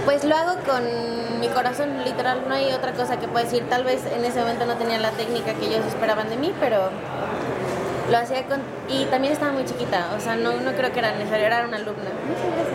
[0.06, 3.68] pues lo hago con mi corazón, literal, no hay otra cosa que pueda decir.
[3.70, 6.90] Tal vez en ese momento no tenía la técnica que ellos esperaban de mí, pero
[8.10, 8.62] lo hacía con...
[8.88, 11.76] Y también estaba muy chiquita, o sea, no, no creo que era necesario, era una
[11.76, 12.12] alumna.
[12.30, 12.75] Muchas gracias.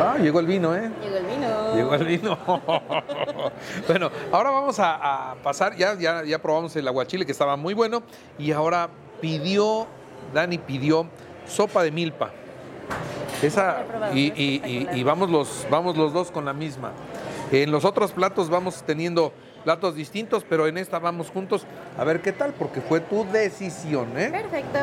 [0.00, 0.90] Ah, llegó el vino, ¿eh?
[1.02, 1.74] Llegó el vino.
[1.74, 2.38] Llegó el vino.
[3.88, 7.74] bueno, ahora vamos a, a pasar, ya, ya, ya probamos el aguachile que estaba muy
[7.74, 8.02] bueno
[8.38, 8.88] y ahora
[9.20, 9.86] pidió,
[10.32, 11.06] Dani pidió
[11.46, 12.30] sopa de milpa.
[13.42, 13.82] Esa,
[14.14, 16.92] y, y- y- y vamos, los, vamos los dos con la misma.
[17.52, 19.32] En los otros platos vamos teniendo
[19.64, 21.66] platos distintos, pero en esta vamos juntos
[21.98, 24.28] a ver qué tal, porque fue tu decisión, ¿eh?
[24.30, 24.78] Perfecto.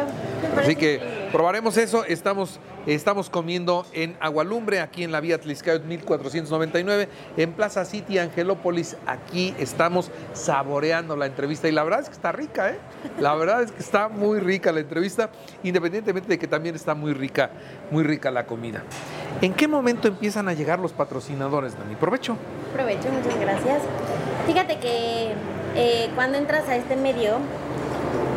[0.60, 2.04] Así que probaremos eso.
[2.06, 8.98] Estamos, estamos comiendo en Agualumbre, aquí en la vía Tliscayot 1499, en Plaza City, Angelópolis.
[9.06, 12.80] Aquí estamos saboreando la entrevista y la verdad es que está rica, ¿eh?
[13.20, 15.30] La verdad es que está muy rica la entrevista,
[15.64, 17.52] independientemente de que también está muy rica,
[17.92, 18.84] muy rica la comida.
[19.42, 21.96] ¿En qué momento empiezan a llegar los patrocinadores, Dani?
[21.96, 22.38] Provecho.
[22.74, 23.82] Provecho, muchas gracias.
[24.46, 25.34] Fíjate que
[25.76, 27.38] eh, cuando entras a este medio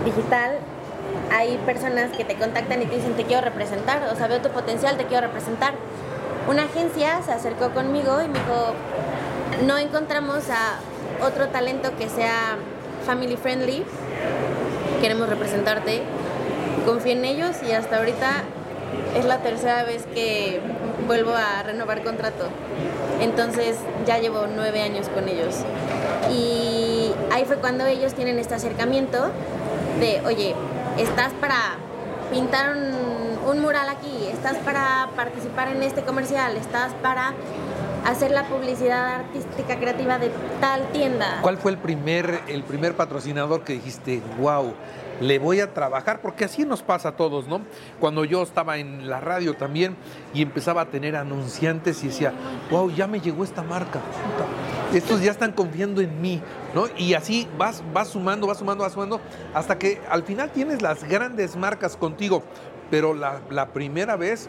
[0.05, 0.59] digital,
[1.33, 4.51] hay personas que te contactan y te dicen te quiero representar, o sea, veo tu
[4.51, 5.75] potencial, te quiero representar.
[6.49, 8.75] Una agencia se acercó conmigo y me dijo,
[9.67, 10.79] no encontramos a
[11.25, 12.57] otro talento que sea
[13.07, 13.85] family friendly,
[15.01, 16.03] queremos representarte,
[16.87, 18.43] confía en ellos y hasta ahorita
[19.17, 20.61] es la tercera vez que
[21.07, 22.49] vuelvo a renovar contrato.
[23.21, 25.57] Entonces ya llevo nueve años con ellos.
[26.31, 29.31] Y ahí fue cuando ellos tienen este acercamiento
[30.01, 30.55] de, oye,
[30.99, 31.77] estás para
[32.31, 37.33] pintar un, mural aquí, estás para participar en este comercial, estás para
[38.05, 40.31] hacer la publicidad artística creativa de
[40.61, 41.39] tal tienda.
[41.41, 44.75] ¿Cuál fue el primer, el primer patrocinador que dijiste, wow,
[45.21, 46.21] le voy a trabajar?
[46.21, 47.61] Porque así nos pasa a todos, ¿no?
[48.01, 49.97] Cuando yo estaba en la radio también
[50.35, 52.33] y empezaba a tener anunciantes y decía,
[52.71, 54.01] wow, ya me llegó esta marca.
[54.01, 54.47] puta,
[54.95, 56.41] Estos ya están confiando en mí,
[56.75, 56.87] ¿no?
[56.97, 59.21] Y así vas, vas sumando, vas sumando, vas sumando,
[59.53, 62.43] hasta que al final tienes las grandes marcas contigo.
[62.91, 64.49] Pero la, la primera vez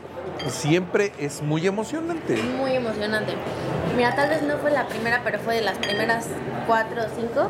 [0.49, 2.35] siempre es muy emocionante.
[2.35, 3.33] Muy emocionante.
[3.95, 6.27] Mira, tal vez no fue la primera, pero fue de las primeras
[6.67, 7.47] cuatro o cinco.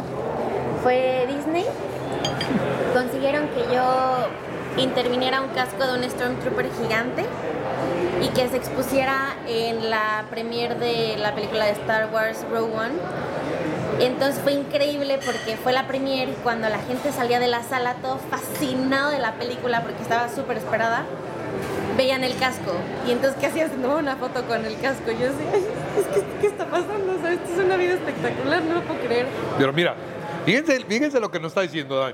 [0.84, 1.66] Fue Disney.
[2.94, 4.28] Consiguieron que yo
[4.78, 7.26] interviniera un casco de un Stormtrooper gigante
[8.22, 12.94] y que se expusiera en la premiere de la película de Star Wars Rogue One.
[14.00, 17.96] Entonces fue increíble porque fue la premiere y cuando la gente salía de la sala
[18.02, 21.06] todo fascinado de la película porque estaba súper esperada,
[21.96, 22.74] veían el casco.
[23.08, 23.72] Y entonces, ¿qué hacías?
[23.78, 25.12] No, una foto con el casco.
[25.12, 25.66] Yo "Ay,
[25.98, 27.16] es que, ¿qué está pasando?
[27.18, 29.28] O sea, esto es una vida espectacular, no lo puedo creer.
[29.58, 29.96] Pero mira,
[30.46, 32.14] Fíjense, fíjense lo que nos está diciendo Dani.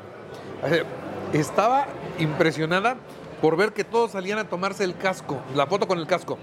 [1.34, 1.88] Estaba
[2.20, 2.98] impresionada
[3.41, 6.38] por ver que todos salían a tomarse el casco, la foto con el casco.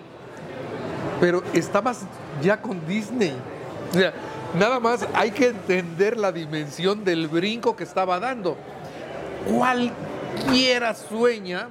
[1.21, 2.03] Pero estabas
[2.43, 3.37] ya con Disney.
[3.91, 4.13] O sea,
[4.59, 8.57] nada más hay que entender la dimensión del brinco que estaba dando.
[9.47, 11.69] Cualquiera sueña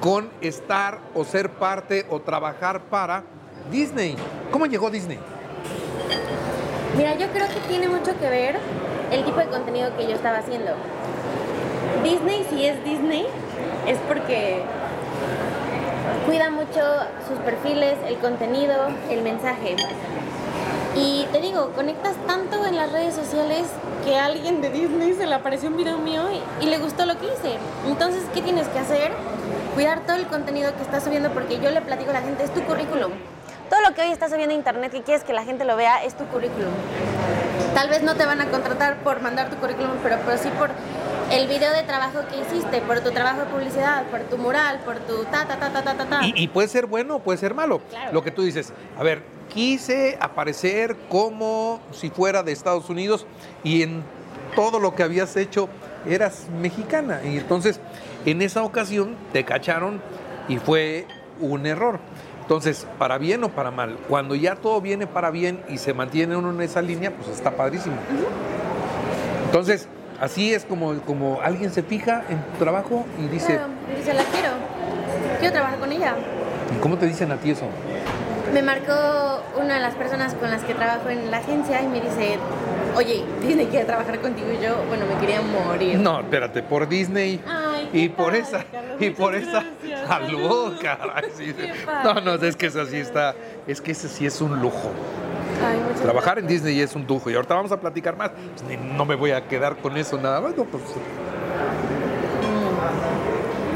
[0.00, 3.24] con estar o ser parte o trabajar para
[3.70, 4.16] Disney.
[4.50, 5.18] ¿Cómo llegó Disney?
[6.96, 8.58] Mira, yo creo que tiene mucho que ver
[9.10, 10.72] el tipo de contenido que yo estaba haciendo.
[12.02, 13.26] Disney, si es Disney,
[13.86, 14.62] es porque
[16.26, 16.80] cuida mucho
[17.28, 18.74] sus perfiles, el contenido,
[19.10, 19.76] el mensaje.
[20.96, 23.66] Y te digo, conectas tanto en las redes sociales
[24.04, 27.06] que a alguien de Disney se le apareció un video mío y, y, le gustó
[27.06, 27.58] lo que hice.
[27.86, 29.12] Entonces, ¿qué tienes que hacer?
[29.74, 32.52] Cuidar todo el contenido que estás subiendo porque yo le platico a la gente, es
[32.52, 33.12] tu currículum.
[33.70, 36.02] Todo lo que hoy estás subiendo a internet y quieres que la gente lo vea
[36.02, 36.72] es tu currículum.
[37.72, 40.70] Tal vez no te van a contratar por mandar tu currículum, pero, pero sí por
[41.30, 44.96] el video de trabajo que hiciste, por tu trabajo de publicidad, por tu mural, por
[44.98, 46.26] tu ta, ta, ta, ta, ta, ta.
[46.26, 47.80] Y, y puede ser bueno o puede ser malo.
[47.90, 48.12] Claro.
[48.12, 53.24] Lo que tú dices, a ver, quise aparecer como si fuera de Estados Unidos
[53.62, 54.02] y en
[54.56, 55.68] todo lo que habías hecho
[56.08, 57.20] eras mexicana.
[57.22, 57.78] Y entonces,
[58.26, 60.02] en esa ocasión te cacharon
[60.48, 61.06] y fue
[61.38, 62.00] un error.
[62.50, 66.34] Entonces, para bien o para mal, cuando ya todo viene para bien y se mantiene
[66.34, 67.94] uno en esa línea, pues está padrísimo.
[69.44, 69.86] Entonces,
[70.20, 74.24] así es como, como alguien se fija en tu trabajo y dice, Claro, dice, la
[74.24, 74.48] quiero.
[75.38, 76.16] Quiero trabajar con ella.
[76.76, 77.66] ¿y cómo te dicen a ti eso?
[78.52, 82.00] Me marcó una de las personas con las que trabajo en la agencia y me
[82.00, 82.36] dice,
[82.96, 86.00] oye, Disney quiere trabajar contigo y yo, bueno, me quería morir.
[86.00, 87.38] No, espérate, por Disney.
[87.38, 87.59] Qué
[87.92, 90.08] y por esa, Carlos, y por esa gracias.
[90.08, 91.30] salud, caray.
[91.36, 91.54] sí.
[92.04, 93.34] No, no, es que eso sí está,
[93.66, 94.90] es que ese sí es un lujo.
[95.62, 96.46] Ay, Trabajar en.
[96.46, 98.30] Disney es un lujo y ahorita vamos a platicar más.
[98.30, 100.56] Pues, No me voy a quedar con eso nada más.
[100.56, 100.82] no, pues.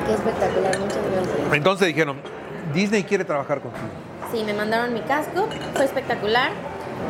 [0.07, 1.53] Qué espectacular, muchas gracias.
[1.53, 2.17] Entonces dijeron,
[2.73, 3.87] Disney quiere trabajar contigo.
[4.33, 6.51] Sí, me mandaron mi casco, fue espectacular,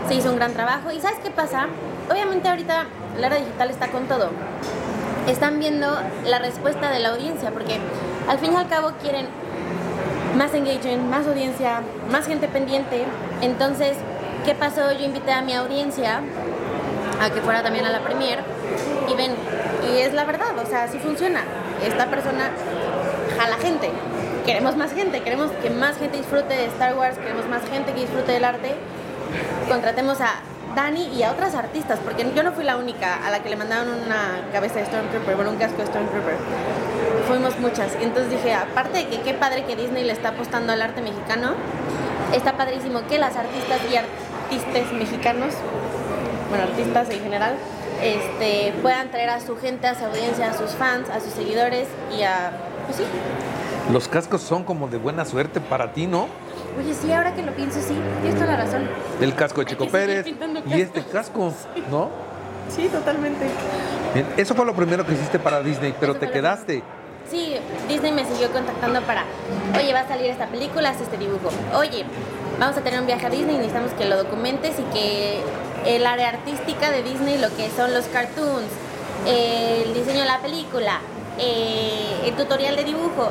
[0.08, 0.90] se hizo un gran trabajo.
[0.92, 1.66] ¿Y sabes qué pasa?
[2.10, 2.84] Obviamente ahorita
[3.18, 4.30] la era digital está con todo.
[5.28, 7.78] Están viendo la respuesta de la audiencia, porque
[8.28, 9.26] al fin y al cabo quieren
[10.36, 13.04] más engagement, más audiencia, más gente pendiente.
[13.40, 13.96] Entonces,
[14.44, 14.92] ¿qué pasó?
[14.92, 16.20] Yo invité a mi audiencia
[17.20, 18.40] a que fuera también a la premier
[19.08, 19.32] y ven,
[19.90, 21.40] y es la verdad, o sea, sí funciona.
[21.86, 22.50] Esta persona
[23.38, 23.90] jala gente.
[24.44, 28.00] Queremos más gente, queremos que más gente disfrute de Star Wars, queremos más gente que
[28.00, 28.74] disfrute del arte.
[29.68, 30.40] Contratemos a
[30.74, 33.56] Dani y a otras artistas, porque yo no fui la única a la que le
[33.56, 36.36] mandaron una cabeza de Stormtrooper, bueno, un casco de Stormtrooper.
[37.28, 37.92] Fuimos muchas.
[38.00, 41.00] Y entonces dije, aparte de que qué padre que Disney le está apostando al arte
[41.00, 41.54] mexicano,
[42.34, 45.54] está padrísimo que las artistas y artistas mexicanos,
[46.50, 47.54] bueno, artistas en general,
[48.02, 51.88] este, puedan traer a su gente, a su audiencia, a sus fans, a sus seguidores
[52.16, 52.52] y a...
[52.86, 53.04] Pues sí.
[53.92, 56.26] Los cascos son como de buena suerte para ti, ¿no?
[56.78, 58.88] Oye, sí, ahora que lo pienso, sí, tienes toda la razón.
[59.20, 60.26] El casco de Chico Pérez
[60.66, 61.52] y este casco,
[61.90, 62.10] ¿no?
[62.74, 63.46] Sí, totalmente.
[64.14, 66.82] Bien, Eso fue lo primero que hiciste para Disney, pero Eso te quedaste.
[67.30, 67.56] Sí,
[67.88, 69.24] Disney me siguió contactando para,
[69.78, 71.48] oye, va a salir esta película, haz este dibujo.
[71.76, 72.04] Oye,
[72.58, 75.40] vamos a tener un viaje a Disney, necesitamos que lo documentes y que
[75.86, 78.68] el área artística de Disney, lo que son los cartoons,
[79.26, 81.00] el diseño de la película,
[81.38, 83.30] eh, el tutorial de dibujo.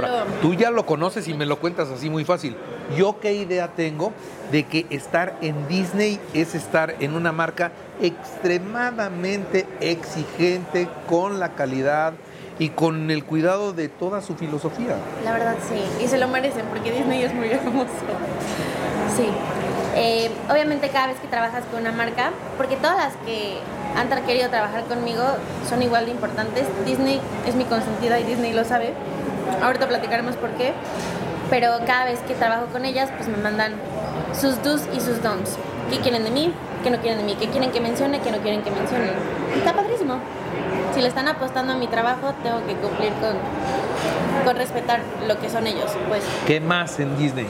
[0.00, 2.56] Tú Ahora, tú ya lo conoces y me lo cuentas así muy fácil.
[2.96, 4.12] Yo qué idea tengo
[4.52, 12.14] de que estar en Disney es estar en una marca extremadamente exigente con la calidad
[12.58, 14.96] y con el cuidado de toda su filosofía.
[15.24, 17.90] La verdad sí, y se lo merecen porque Disney es muy famoso.
[19.16, 19.28] Sí.
[19.96, 23.58] Eh, obviamente cada vez que trabajas con una marca, porque todas las que
[23.96, 25.22] han querido trabajar conmigo
[25.68, 26.64] son igual de importantes.
[26.84, 28.92] Disney es mi consentida y Disney lo sabe.
[29.62, 30.72] Ahorita platicaremos por qué.
[31.50, 33.72] Pero cada vez que trabajo con ellas, pues me mandan
[34.38, 35.56] sus do's y sus don'ts.
[35.90, 36.52] ¿Qué quieren de mí?
[36.82, 37.36] ¿Qué no quieren de mí?
[37.38, 38.20] ¿Qué quieren que mencione?
[38.20, 39.12] ¿Qué no quieren que mencione?
[39.56, 40.18] Está padrísimo.
[40.94, 43.36] Si le están apostando a mi trabajo, tengo que cumplir con,
[44.44, 45.90] con respetar lo que son ellos.
[46.08, 47.46] Pues, ¿Qué más en Disney?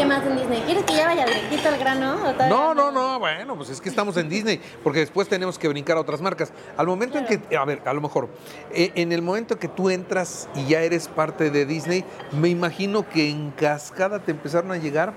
[0.00, 0.62] ¿Qué más en Disney?
[0.62, 2.16] ¿Quieres que ya vaya directito al grano?
[2.24, 5.68] o No, no, no, bueno, pues es que estamos en Disney, porque después tenemos que
[5.68, 6.54] brincar a otras marcas.
[6.78, 8.30] Al momento en que, a ver, a lo mejor,
[8.72, 13.06] eh, en el momento que tú entras y ya eres parte de Disney, me imagino
[13.06, 15.12] que en cascada te empezaron a llegar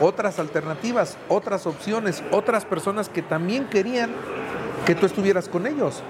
[0.00, 4.10] otras alternativas, otras opciones, otras personas que también querían
[4.84, 6.02] que tú estuvieras con ellos.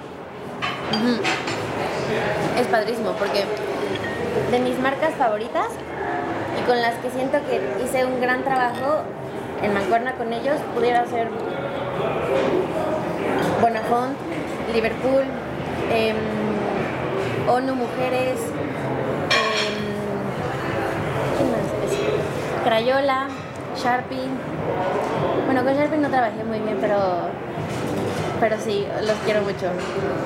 [2.58, 3.44] Es padrísimo porque
[4.50, 5.68] de mis marcas favoritas
[6.66, 9.02] con las que siento que hice un gran trabajo
[9.62, 11.28] en Mancuerna con ellos, pudiera ser
[13.60, 14.16] Bonafont,
[14.74, 15.24] Liverpool,
[15.92, 16.16] em,
[17.48, 18.38] ONU Mujeres,
[19.30, 19.76] em,
[21.36, 22.64] ¿quién más?
[22.64, 23.28] Crayola,
[23.76, 24.28] Sharpie.
[25.46, 27.30] Bueno, con Sharpie no trabajé muy bien, pero
[28.40, 29.70] pero sí, los quiero mucho.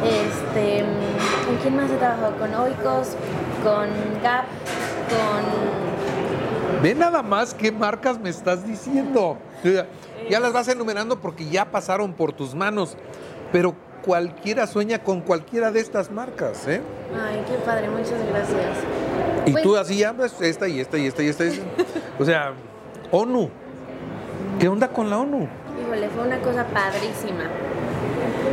[0.04, 0.84] Este,
[1.46, 2.36] ¿Con quién más he trabajado?
[2.38, 3.14] Con Oikos,
[3.62, 3.88] con
[4.22, 4.46] Gap,
[5.08, 5.90] con...
[6.82, 9.36] Ve nada más qué marcas me estás diciendo.
[10.30, 12.96] Ya las vas enumerando porque ya pasaron por tus manos,
[13.52, 16.80] pero cualquiera sueña con cualquiera de estas marcas, ¿eh?
[17.14, 18.78] Ay, qué padre, muchas gracias.
[19.46, 21.44] Y tú pues así ya, pues, esta y esta y esta y esta.
[22.18, 22.52] o sea,
[23.10, 23.50] ONU.
[24.58, 25.48] ¿Qué onda con la ONU?
[25.82, 27.44] Híjole, fue una cosa padrísima.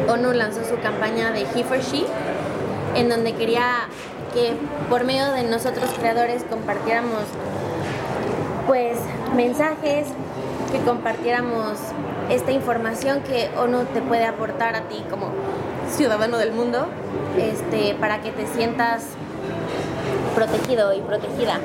[0.07, 2.05] ONU lanzó su campaña de He for She,
[2.95, 3.87] en donde quería
[4.33, 4.53] que
[4.89, 7.23] por medio de nosotros creadores compartiéramos
[8.67, 8.97] pues
[9.35, 10.07] mensajes,
[10.71, 11.77] que compartiéramos
[12.29, 15.31] esta información que ONU te puede aportar a ti como
[15.89, 16.85] ciudadano del mundo,
[17.37, 19.05] este, para que te sientas
[20.35, 21.59] protegido y protegida.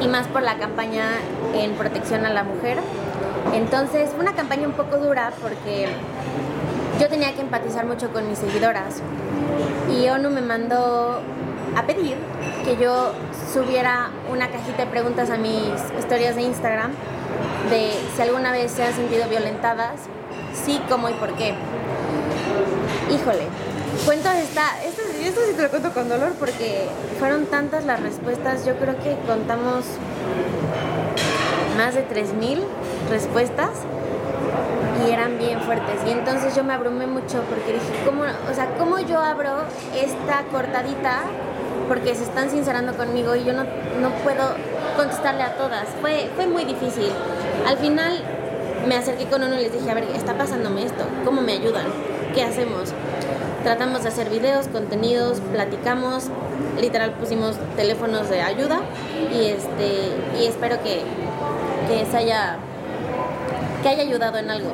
[0.00, 1.04] Y más por la campaña
[1.54, 2.78] en protección a la mujer.
[3.54, 5.86] Entonces fue una campaña un poco dura porque
[7.00, 9.00] yo tenía que empatizar mucho con mis seguidoras
[9.90, 11.20] y ONU me mandó
[11.76, 12.16] a pedir
[12.64, 13.12] que yo
[13.52, 16.92] subiera una cajita de preguntas a mis historias de Instagram
[17.70, 20.00] de si alguna vez se han sentido violentadas,
[20.52, 21.54] sí, cómo y por qué.
[23.10, 23.46] Híjole,
[24.04, 26.88] cuento esta, esto, esto sí te lo cuento con dolor porque
[27.18, 29.84] fueron tantas las respuestas, yo creo que contamos
[31.76, 32.60] más de 3.000
[33.10, 33.70] respuestas
[35.06, 35.96] y eran bien fuertes.
[36.06, 40.42] Y entonces yo me abrumé mucho porque dije, ¿cómo, o sea, ¿cómo yo abro esta
[40.50, 41.22] cortadita?
[41.90, 44.54] Porque se están sincerando conmigo y yo no, no puedo
[44.96, 45.88] contestarle a todas.
[46.00, 47.10] Fue, fue muy difícil.
[47.66, 48.22] Al final
[48.86, 51.86] me acerqué con uno y les dije, a ver, está pasándome esto, ¿cómo me ayudan?
[52.32, 52.92] ¿Qué hacemos?
[53.64, 56.28] Tratamos de hacer videos, contenidos, platicamos,
[56.80, 58.82] literal pusimos teléfonos de ayuda
[59.34, 61.02] y este y espero que,
[61.88, 62.56] que haya
[63.82, 64.70] que haya ayudado en algo.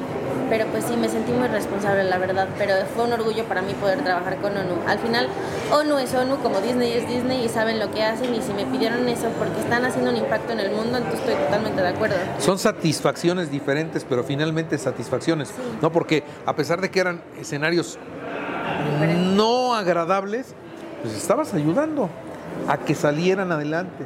[0.49, 2.49] Pero pues sí, me sentí muy responsable, la verdad.
[2.57, 4.77] Pero fue un orgullo para mí poder trabajar con ONU.
[4.87, 5.29] Al final,
[5.73, 8.35] ONU es ONU, como Disney es Disney y saben lo que hacen.
[8.35, 11.35] Y si me pidieron eso porque están haciendo un impacto en el mundo, entonces estoy
[11.35, 12.17] totalmente de acuerdo.
[12.39, 15.53] Son satisfacciones diferentes, pero finalmente satisfacciones.
[15.83, 15.91] ¿no?
[15.91, 17.99] Porque a pesar de que eran escenarios
[19.35, 20.55] no agradables,
[21.03, 22.09] pues estabas ayudando
[22.69, 24.05] a que salieran adelante.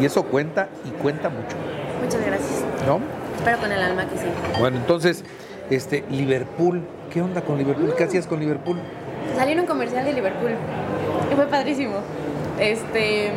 [0.00, 1.56] Y eso cuenta y cuenta mucho.
[2.02, 2.64] Muchas gracias.
[2.86, 3.00] ¿No?
[3.44, 4.24] Pero con el alma que sí.
[4.58, 5.24] Bueno, entonces,
[5.70, 7.94] este, Liverpool, ¿qué onda con Liverpool?
[7.96, 8.78] ¿Qué hacías con Liverpool?
[9.36, 10.52] Salí en un comercial de Liverpool
[11.30, 11.96] y fue padrísimo.
[12.58, 13.30] Este,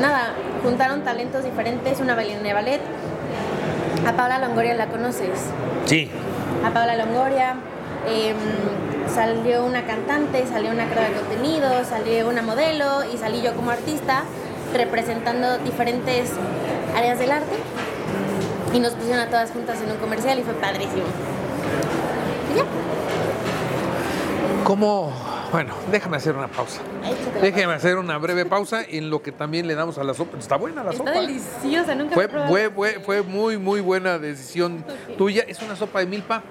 [0.00, 2.80] nada, juntaron talentos diferentes, una bailarina de ballet.
[4.06, 5.38] A Paula Longoria la conoces.
[5.86, 6.10] Sí.
[6.64, 7.54] A Paula Longoria.
[8.06, 8.36] Em,
[9.14, 13.70] salió una cantante, salió una creadora de contenido, salió una modelo y salí yo como
[13.70, 14.24] artista
[14.74, 16.32] representando diferentes
[16.96, 17.56] áreas del arte
[18.74, 21.04] y nos pusieron a todas juntas en un comercial y fue padrísimo.
[22.52, 22.64] ¿Y ya?
[24.64, 25.12] ¿Cómo?
[25.52, 26.80] Bueno, déjame hacer una pausa.
[27.40, 30.36] Déjame hacer una breve pausa en lo que también le damos a la sopa.
[30.36, 31.10] Está buena la sopa.
[31.10, 34.84] Está deliciosa, nunca fue, fue, fue, fue, muy, muy buena decisión
[35.16, 35.44] tuya.
[35.46, 36.42] Es una sopa de milpa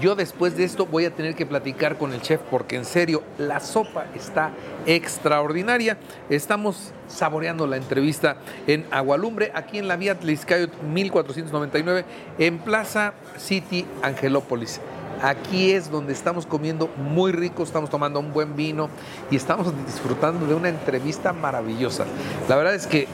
[0.00, 3.22] yo después de esto voy a tener que platicar con el chef porque en serio,
[3.38, 4.50] la sopa está
[4.86, 5.98] extraordinaria.
[6.28, 8.36] Estamos saboreando la entrevista
[8.66, 12.04] en Agualumbre, aquí en la vía Tliscayot 1499,
[12.38, 14.80] en Plaza City Angelópolis.
[15.22, 18.90] Aquí es donde estamos comiendo muy rico, estamos tomando un buen vino
[19.30, 22.04] y estamos disfrutando de una entrevista maravillosa.
[22.48, 23.08] La verdad es que,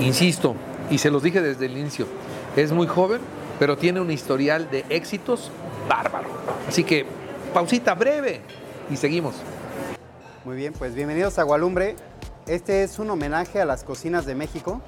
[0.00, 0.54] insisto,
[0.90, 2.06] y se los dije desde el inicio,
[2.56, 3.20] es muy joven,
[3.58, 5.50] pero tiene un historial de éxitos
[5.88, 6.28] bárbaro.
[6.68, 7.06] Así que
[7.52, 8.40] pausita breve
[8.90, 9.34] y seguimos.
[10.44, 11.96] Muy bien, pues bienvenidos a Gualumbre.
[12.46, 14.80] Este es un homenaje a las cocinas de México.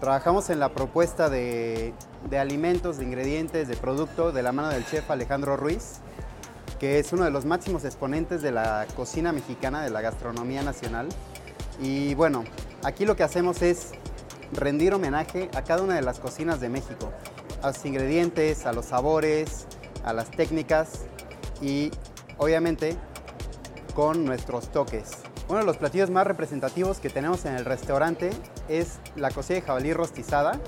[0.00, 1.94] Trabajamos en la propuesta de,
[2.28, 6.00] de alimentos, de ingredientes, de producto de la mano del chef Alejandro Ruiz,
[6.78, 11.08] que es uno de los máximos exponentes de la cocina mexicana, de la gastronomía nacional.
[11.80, 12.44] Y bueno,
[12.84, 13.92] aquí lo que hacemos es
[14.52, 17.10] rendir homenaje a cada una de las cocinas de México,
[17.62, 19.66] a los ingredientes, a los sabores,
[20.04, 21.04] a las técnicas
[21.60, 21.90] y
[22.36, 22.96] obviamente
[23.94, 25.10] con nuestros toques.
[25.48, 28.30] Uno de los platillos más representativos que tenemos en el restaurante
[28.68, 30.60] es la cocina de jabalí rostizada.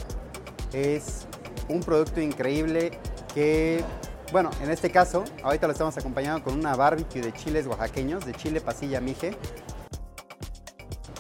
[0.72, 1.26] Es
[1.68, 2.98] un producto increíble
[3.34, 3.84] que,
[4.32, 8.32] bueno, en este caso, ahorita lo estamos acompañando con una barbecue de chiles oaxaqueños, de
[8.32, 9.36] chile pasilla mije.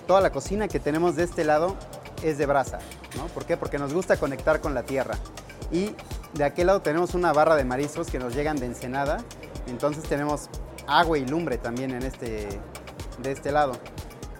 [0.06, 1.76] Toda la cocina que tenemos de este lado
[2.22, 2.78] es de brasa,
[3.16, 3.26] ¿no?
[3.26, 3.56] ¿Por qué?
[3.56, 5.16] Porque nos gusta conectar con la tierra.
[5.70, 5.94] Y
[6.34, 9.18] de aquel lado tenemos una barra de mariscos que nos llegan de Ensenada.
[9.66, 10.48] Entonces tenemos
[10.86, 12.48] agua y lumbre también en este,
[13.22, 13.72] de este lado.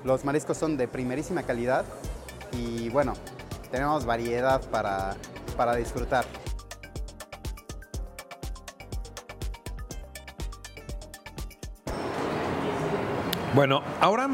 [0.05, 1.85] Los mariscos son de primerísima calidad
[2.53, 3.15] y bueno,
[3.71, 5.15] tenemos variedad para,
[5.57, 6.25] para disfrutar.
[13.55, 14.29] Bueno, ahora,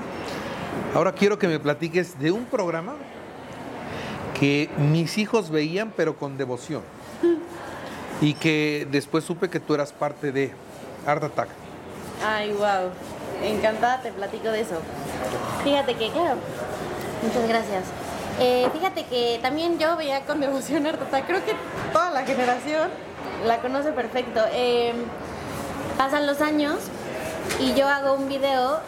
[0.94, 2.94] ahora quiero que me platiques de un programa
[4.38, 6.82] que mis hijos veían pero con devoción
[8.20, 10.52] y que después supe que tú eras parte de
[11.06, 11.48] Art Attack.
[12.24, 12.90] Ay, wow.
[13.42, 14.76] Encantada te platico de eso.
[15.62, 16.36] Fíjate que, claro,
[17.22, 17.84] muchas gracias.
[18.40, 21.26] Eh, fíjate que también yo veía con devoción Art Attack.
[21.26, 21.52] Creo que
[21.92, 22.90] toda la generación
[23.44, 24.40] la conoce perfecto.
[24.52, 24.92] Eh,
[25.98, 26.76] pasan los años
[27.60, 28.80] y yo hago un video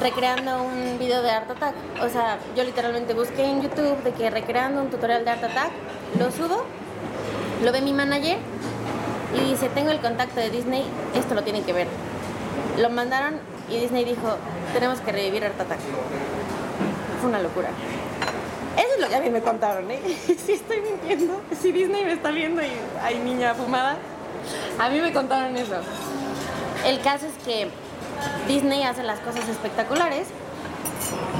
[0.00, 1.74] recreando un video de Art Attack.
[2.02, 5.70] O sea, yo literalmente busqué en YouTube de que recreando un tutorial de Art Attack,
[6.18, 6.64] lo subo,
[7.62, 8.38] lo ve mi manager
[9.34, 10.84] y dice, tengo el contacto de Disney,
[11.14, 11.88] esto lo tienen que ver.
[12.78, 13.38] Lo mandaron
[13.70, 14.36] y Disney dijo,
[14.72, 15.78] tenemos que revivir Art Attack.
[17.20, 17.68] Fue una locura.
[18.76, 20.00] Eso es lo que a mí me contaron, ¿eh?
[20.26, 22.70] Si estoy mintiendo, si Disney me está viendo y
[23.02, 23.96] hay niña fumada,
[24.78, 25.76] a mí me contaron eso.
[26.84, 27.70] El caso es que
[28.48, 30.28] Disney hace las cosas espectaculares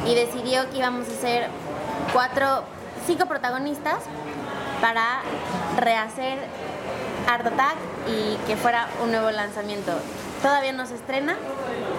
[0.07, 1.49] y decidió que íbamos a hacer
[2.12, 2.64] cuatro,
[3.07, 4.05] cinco protagonistas
[4.81, 5.20] para
[5.79, 6.39] rehacer
[7.29, 7.77] Art Attack
[8.09, 9.93] y que fuera un nuevo lanzamiento.
[10.43, 11.37] Todavía no se estrena,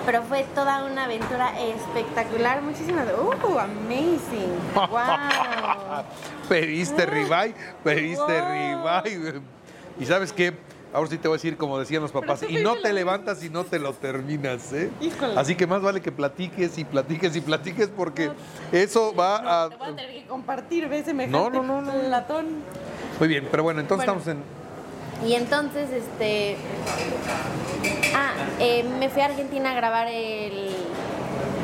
[0.06, 2.62] pero fue toda una aventura espectacular.
[2.62, 3.08] Muchísimas.
[3.08, 3.58] ¡Uh!
[3.58, 4.60] ¡Amazing!
[4.76, 6.04] ¡Wow!
[6.48, 9.02] pediste ribeye, pediste Wow.
[9.04, 9.42] ribeye.
[10.00, 10.54] Y sabes qué,
[10.96, 13.50] ahora sí te voy a decir como decían los papás, y no te levantas y
[13.50, 14.90] no te lo terminas, ¿eh?
[15.02, 15.40] Híjole.
[15.40, 18.32] Así que más vale que platiques y platiques y platiques porque
[18.72, 19.70] eso va a...
[19.70, 21.06] Te voy a tener que compartir, ¿ves?
[21.06, 22.10] Semejante No, no, no, no.
[22.10, 22.46] latón.
[23.20, 24.20] Muy bien, pero bueno, entonces Bueno.
[24.22, 24.66] estamos en...
[25.30, 26.58] Y entonces, este.
[28.14, 30.70] Ah, eh, me fui a Argentina a grabar el,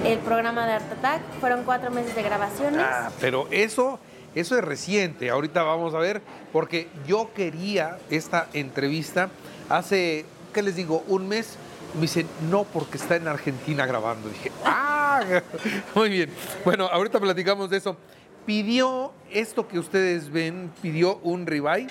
[0.05, 1.21] el programa de Art Attack.
[1.41, 2.79] Fueron cuatro meses de grabaciones.
[2.81, 3.99] Ah, pero eso,
[4.35, 5.29] eso es reciente.
[5.29, 6.21] Ahorita vamos a ver,
[6.51, 9.29] porque yo quería esta entrevista
[9.69, 11.03] hace, ¿qué les digo?
[11.07, 11.57] Un mes.
[11.95, 14.29] Me dicen, no, porque está en Argentina grabando.
[14.29, 15.21] Dije, ah,
[15.95, 16.29] muy bien.
[16.63, 17.97] Bueno, ahorita platicamos de eso.
[18.45, 21.87] Pidió esto que ustedes ven, pidió un ribeye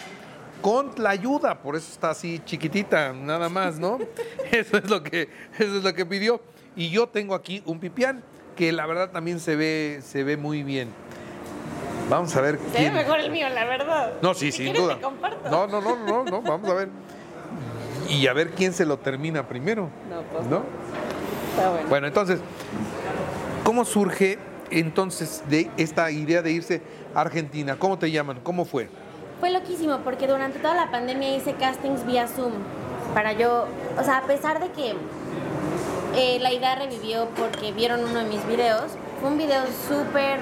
[0.60, 3.98] con la ayuda, por eso está así chiquitita, nada más, ¿no?
[4.50, 5.28] Eso es lo que,
[5.58, 6.40] eso es lo que pidió.
[6.76, 8.22] Y yo tengo aquí un pipián
[8.56, 10.88] que la verdad también se ve, se ve muy bien.
[12.10, 12.92] Vamos a ver Se ve quién.
[12.94, 14.12] mejor el mío, la verdad.
[14.20, 14.94] No, sí, Si sin quieres duda.
[14.96, 15.48] te comparto.
[15.50, 16.88] No, no, no, no, no, vamos a ver.
[18.08, 19.88] Y a ver quién se lo termina primero.
[20.10, 20.62] No, pues ¿No?
[21.56, 21.88] Está bueno.
[21.88, 22.40] Bueno, entonces,
[23.64, 24.38] ¿cómo surge
[24.70, 26.82] entonces de esta idea de irse
[27.14, 27.76] a Argentina?
[27.78, 28.40] ¿Cómo te llaman?
[28.42, 28.88] ¿Cómo fue?
[29.38, 32.52] Fue loquísimo porque durante toda la pandemia hice castings vía Zoom
[33.14, 33.66] para yo,
[33.98, 34.94] o sea, a pesar de que
[36.16, 38.84] eh, la idea revivió porque vieron uno de mis videos,
[39.20, 40.40] fue un video súper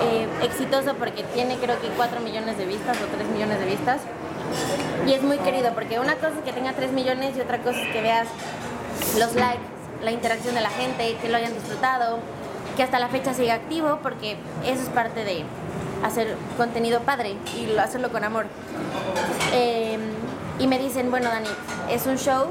[0.00, 4.00] eh, exitoso porque tiene creo que 4 millones de vistas o 3 millones de vistas.
[5.06, 7.80] Y es muy querido porque una cosa es que tenga 3 millones y otra cosa
[7.82, 8.28] es que veas
[9.18, 9.62] los likes,
[10.02, 12.18] la interacción de la gente, que lo hayan disfrutado,
[12.76, 15.44] que hasta la fecha siga activo porque eso es parte de
[16.04, 18.46] hacer contenido padre y lo- hacerlo con amor.
[19.52, 19.98] Eh,
[20.58, 21.48] y me dicen, bueno Dani,
[21.90, 22.46] es un show,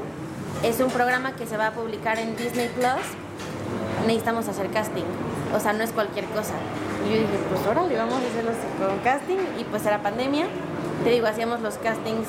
[0.62, 3.02] es un programa que se va a publicar en Disney Plus,
[4.06, 5.04] necesitamos hacer casting,
[5.54, 6.54] o sea, no es cualquier cosa.
[7.06, 10.46] Y yo dije, pues órale, vamos a hacerlo con casting y pues era pandemia,
[11.04, 12.28] te digo, hacíamos los castings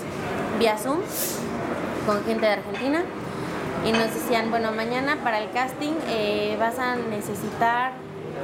[0.60, 1.00] vía Zoom
[2.06, 3.04] con gente de Argentina
[3.86, 7.92] y nos decían, bueno, mañana para el casting eh, vas a necesitar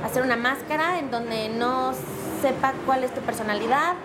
[0.03, 1.93] hacer una máscara en donde no
[2.41, 3.95] sepa cuál es tu personalidad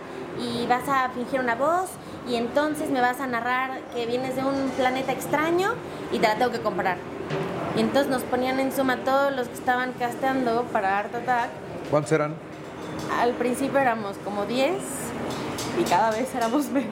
[0.40, 1.90] y vas a fingir una voz
[2.28, 5.74] y entonces me vas a narrar que vienes de un planeta extraño
[6.12, 6.96] y te la tengo que comprar.
[7.76, 11.50] Y entonces nos ponían en suma todos los que estaban casteando para Art Attack.
[11.90, 12.34] ¿Cuántos eran?
[13.20, 14.72] Al principio éramos como 10
[15.80, 16.88] y cada vez éramos menos.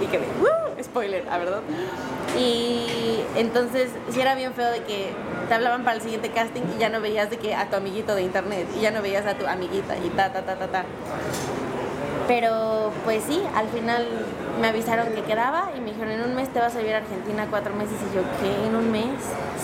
[0.00, 0.82] Y que ¡uh!
[0.82, 1.60] spoiler, ¿a verdad?
[2.38, 5.12] Y entonces sí era bien feo de que
[5.48, 8.14] te hablaban para el siguiente casting y ya no veías de que a tu amiguito
[8.14, 10.84] de internet y ya no veías a tu amiguita y ta ta ta ta ta.
[12.30, 14.06] Pero pues sí, al final
[14.60, 16.98] me avisaron que quedaba y me dijeron en un mes te vas a vivir a
[16.98, 18.68] Argentina cuatro meses y yo, ¿qué?
[18.68, 19.18] ¿En un mes?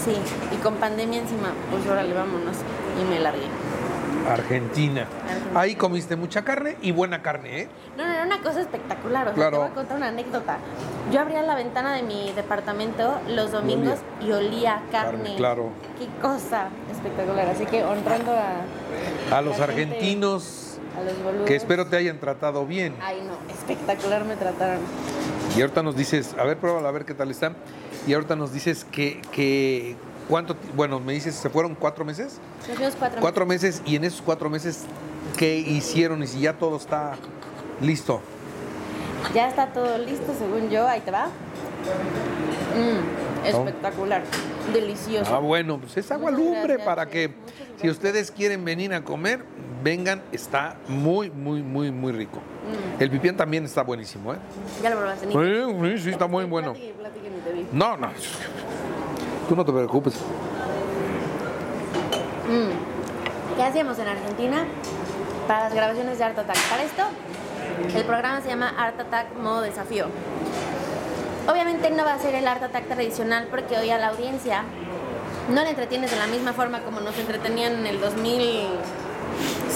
[0.04, 0.16] Sí.
[0.52, 2.56] Y con pandemia encima, pues órale, vámonos.
[3.00, 3.46] Y me largué.
[4.28, 5.02] Argentina.
[5.28, 5.60] Argentina.
[5.60, 7.68] Ahí comiste mucha carne y buena carne, ¿eh?
[7.96, 9.22] No, no, era una cosa espectacular.
[9.28, 9.50] O sea, Claro.
[9.52, 10.56] te voy a contar una anécdota.
[11.12, 15.18] Yo abría la ventana de mi departamento los domingos y olía carne.
[15.18, 15.70] Carne, claro.
[16.00, 17.48] Qué cosa espectacular.
[17.48, 20.65] Así que honrando a, A los argentinos
[20.97, 21.47] a los boludos.
[21.47, 22.94] que espero te hayan tratado bien.
[23.01, 24.80] Ay, no, espectacular me trataron.
[25.57, 27.53] Y ahorita nos dices, a ver, pruébalo, a ver qué tal está.
[28.07, 29.97] y ahorita nos dices que, que
[30.28, 32.38] cuánto, bueno, me dices, ¿se fueron cuatro meses?
[32.68, 34.84] Nos fuimos cuatro, Cuatro meses y en esos cuatro meses,
[35.36, 36.22] ¿qué hicieron?
[36.22, 37.14] Y si ya todo está
[37.80, 38.20] listo.
[39.34, 40.86] Ya está todo listo, según yo.
[40.86, 41.26] Ahí te va.
[42.76, 44.22] Mm, espectacular.
[44.72, 45.34] Delicioso.
[45.34, 47.34] Ah, bueno, pues es agua lumbre para sí, que
[47.80, 49.44] si ustedes quieren venir a comer,
[49.87, 52.39] vengan, está muy, muy, muy, muy rico.
[52.39, 54.39] Mm, El pipián también está buenísimo, ¿eh?
[54.82, 55.26] ya lo probaste.
[55.26, 56.72] Sí, sí, sí, está muy bueno.
[56.72, 57.68] Platique, platique, ni te vi.
[57.70, 58.09] No, no.
[59.49, 60.14] Tú no te preocupes.
[62.49, 63.55] Mm.
[63.57, 64.64] ¿Qué hacíamos en Argentina
[65.47, 66.59] para las grabaciones de Art Attack?
[66.68, 67.03] Para esto,
[67.97, 70.07] el programa se llama Art Attack Modo Desafío.
[71.49, 74.64] Obviamente no va a ser el Art Attack tradicional porque hoy a la audiencia
[75.55, 78.01] no le entretienes de la misma forma como nos entretenían en el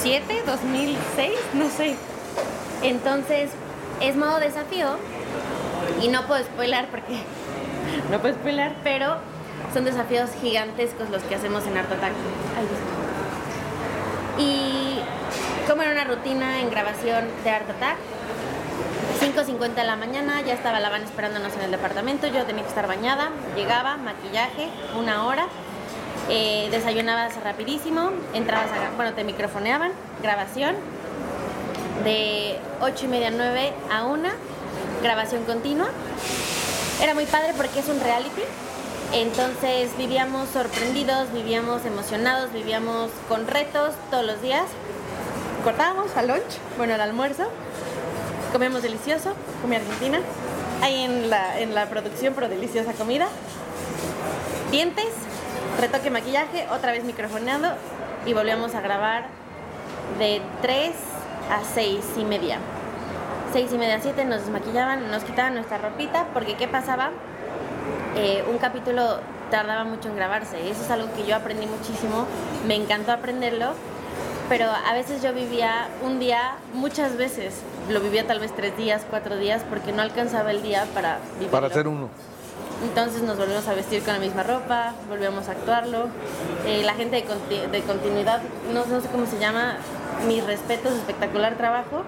[0.03, 1.95] 2007, 2006, no sé.
[2.83, 3.51] Entonces,
[4.01, 4.97] es modo desafío
[6.01, 7.23] y no puedo spoiler porque
[8.11, 9.17] no puedo spoiler, pero
[9.75, 12.13] son desafíos gigantescos los que hacemos en Art Attack.
[14.39, 15.01] Y
[15.69, 17.99] como era una rutina en grabación de Art Attack,
[19.21, 22.71] 5.50 de la mañana, ya estaba la van esperándonos en el departamento, yo tenía que
[22.71, 25.47] estar bañada, llegaba, maquillaje, una hora,
[26.31, 29.91] eh, desayunabas rapidísimo, entrabas a, bueno, te microfoneaban,
[30.23, 30.77] grabación,
[32.05, 34.29] de 8 y media a 9 a 1,
[35.03, 35.89] grabación continua.
[37.03, 38.43] Era muy padre porque es un reality,
[39.13, 44.67] entonces vivíamos sorprendidos, vivíamos emocionados, vivíamos con retos todos los días.
[45.65, 47.51] Cortábamos al lunch, bueno, al almuerzo,
[48.53, 50.21] comíamos delicioso, comida argentina,
[50.81, 53.27] ahí en la, en la producción, pero deliciosa comida.
[54.71, 55.09] Dientes,
[55.79, 57.69] retoque maquillaje, otra vez microfoneando
[58.27, 59.27] y volvíamos a grabar
[60.19, 60.93] de 3
[61.51, 62.59] a 6 y media.
[63.53, 67.11] 6 y media, 7 nos desmaquillaban, nos quitaban nuestra ropita, porque ¿qué pasaba?
[68.17, 69.19] Eh, un capítulo
[69.51, 70.71] tardaba mucho en grabarse.
[70.71, 72.27] Eso es algo que yo aprendí muchísimo,
[72.67, 73.73] me encantó aprenderlo,
[74.49, 77.55] pero a veces yo vivía un día, muchas veces,
[77.89, 81.51] lo vivía tal vez tres días, cuatro días, porque no alcanzaba el día para vivirlo.
[81.51, 82.09] Para hacer uno.
[82.83, 86.07] Entonces nos volvimos a vestir con la misma ropa, volvíamos a actuarlo.
[86.67, 88.41] Eh, la gente de, conti- de continuidad,
[88.73, 89.77] no, no sé cómo se llama,
[90.27, 92.03] mis respetos, espectacular trabajo.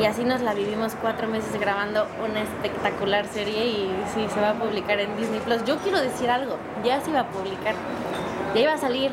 [0.00, 4.50] Y así nos la vivimos cuatro meses grabando una espectacular serie y sí, se va
[4.50, 5.64] a publicar en Disney Plus.
[5.64, 7.74] Yo quiero decir algo, ya se iba a publicar,
[8.54, 9.12] ya iba a salir,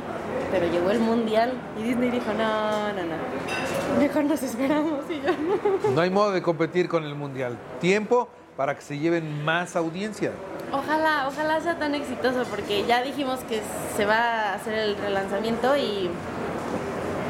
[0.52, 5.32] pero llegó el mundial y Disney dijo, no, no, no, mejor nos esperamos y yo
[5.32, 5.92] no.
[5.96, 7.58] No hay modo de competir con el mundial.
[7.80, 10.32] Tiempo para que se lleven más audiencia.
[10.74, 13.62] Ojalá, ojalá sea tan exitoso porque ya dijimos que
[13.96, 16.10] se va a hacer el relanzamiento y,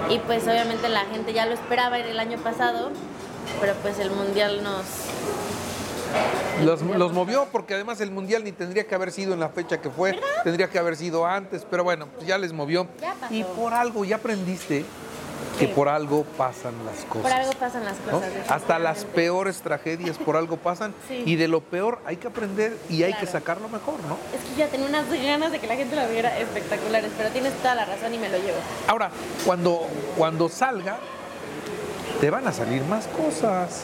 [0.09, 2.91] y pues obviamente la gente ya lo esperaba en el año pasado,
[3.59, 4.85] pero pues el mundial nos...
[6.63, 9.81] Los, los movió porque además el mundial ni tendría que haber sido en la fecha
[9.81, 12.87] que fue, tendría que haber sido antes, pero bueno, pues ya les movió.
[13.01, 13.33] Ya pasó.
[13.33, 14.85] Y por algo, ya aprendiste
[15.59, 17.21] que por algo pasan las cosas.
[17.23, 18.11] Por algo pasan las ¿no?
[18.13, 18.29] cosas.
[18.49, 21.23] Hasta las peores tragedias por algo pasan Sí.
[21.25, 24.17] y de lo peor hay que aprender y hay que sacar lo mejor, ¿no?
[24.35, 27.53] Es que ya tenía unas ganas de que la gente lo viera espectaculares, pero tienes
[27.57, 28.57] toda la razón y me lo llevo.
[28.87, 29.11] Ahora,
[29.45, 29.87] cuando,
[30.17, 30.97] cuando salga,
[32.19, 33.83] te van a salir más cosas,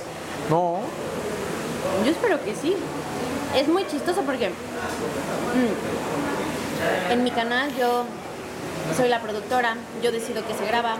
[0.49, 0.79] ¿no?
[2.03, 2.75] Yo espero que sí.
[3.55, 4.53] Es muy chistoso porque mm,
[7.11, 8.05] en mi canal yo
[8.95, 10.95] soy la productora, yo decido que se graba,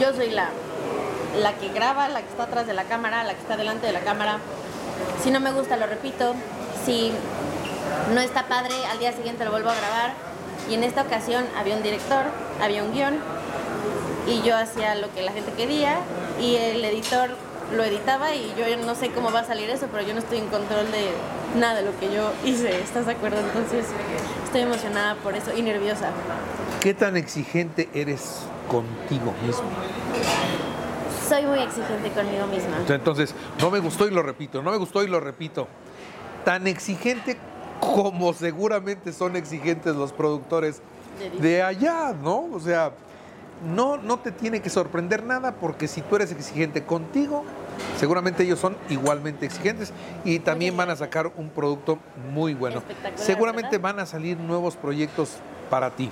[0.00, 0.48] yo soy la,
[1.40, 3.92] la que graba, la que está atrás de la cámara, la que está delante de
[3.92, 4.38] la cámara.
[5.22, 6.34] Si no me gusta, lo repito.
[6.84, 7.12] Si
[8.14, 10.12] no está padre, al día siguiente lo vuelvo a grabar.
[10.70, 12.24] Y en esta ocasión había un director,
[12.62, 13.18] había un guion,
[14.26, 15.98] y yo hacía lo que la gente quería,
[16.40, 17.30] y el editor
[17.74, 20.38] lo editaba, y yo no sé cómo va a salir eso, pero yo no estoy
[20.38, 21.10] en control de
[21.58, 22.80] nada de lo que yo hice.
[22.80, 23.40] ¿Estás de acuerdo?
[23.40, 23.86] Entonces
[24.44, 26.10] estoy emocionada por eso y nerviosa.
[26.80, 28.40] ¿Qué tan exigente eres
[28.72, 29.68] contigo mismo?
[31.28, 32.78] Soy muy exigente conmigo misma.
[32.88, 35.68] Entonces, no me gustó y lo repito, no me gustó y lo repito.
[36.44, 37.36] Tan exigente
[37.80, 40.80] como seguramente son exigentes los productores
[41.40, 42.48] De allá, ¿no?
[42.52, 42.92] O sea,
[43.74, 47.44] no, no te tiene que sorprender nada porque si tú eres exigente contigo,
[47.98, 49.92] seguramente ellos son igualmente exigentes
[50.24, 51.98] y también van a sacar un producto
[52.32, 52.82] muy bueno.
[53.14, 53.94] Seguramente ¿verdad?
[53.94, 55.36] van a salir nuevos proyectos
[55.70, 56.10] para ti.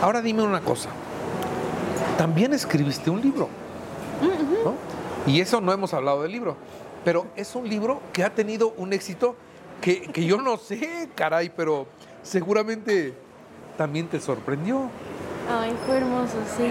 [0.00, 0.90] Ahora dime una cosa.
[2.16, 3.48] También escribiste un libro.
[4.64, 4.74] ¿no?
[5.26, 6.56] Y eso no hemos hablado del libro.
[7.04, 9.36] Pero es un libro que ha tenido un éxito
[9.80, 11.86] que, que yo no sé, caray, pero
[12.22, 13.14] seguramente
[13.76, 14.90] también te sorprendió.
[15.48, 16.70] Ay, fue hermoso, sí.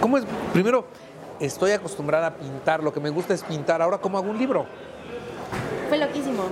[0.00, 0.24] ¿Cómo es?
[0.52, 0.86] Primero,
[1.40, 3.82] estoy acostumbrada a pintar, lo que me gusta es pintar.
[3.82, 4.66] Ahora, ¿cómo hago un libro?
[5.88, 6.44] Fue loquísimo.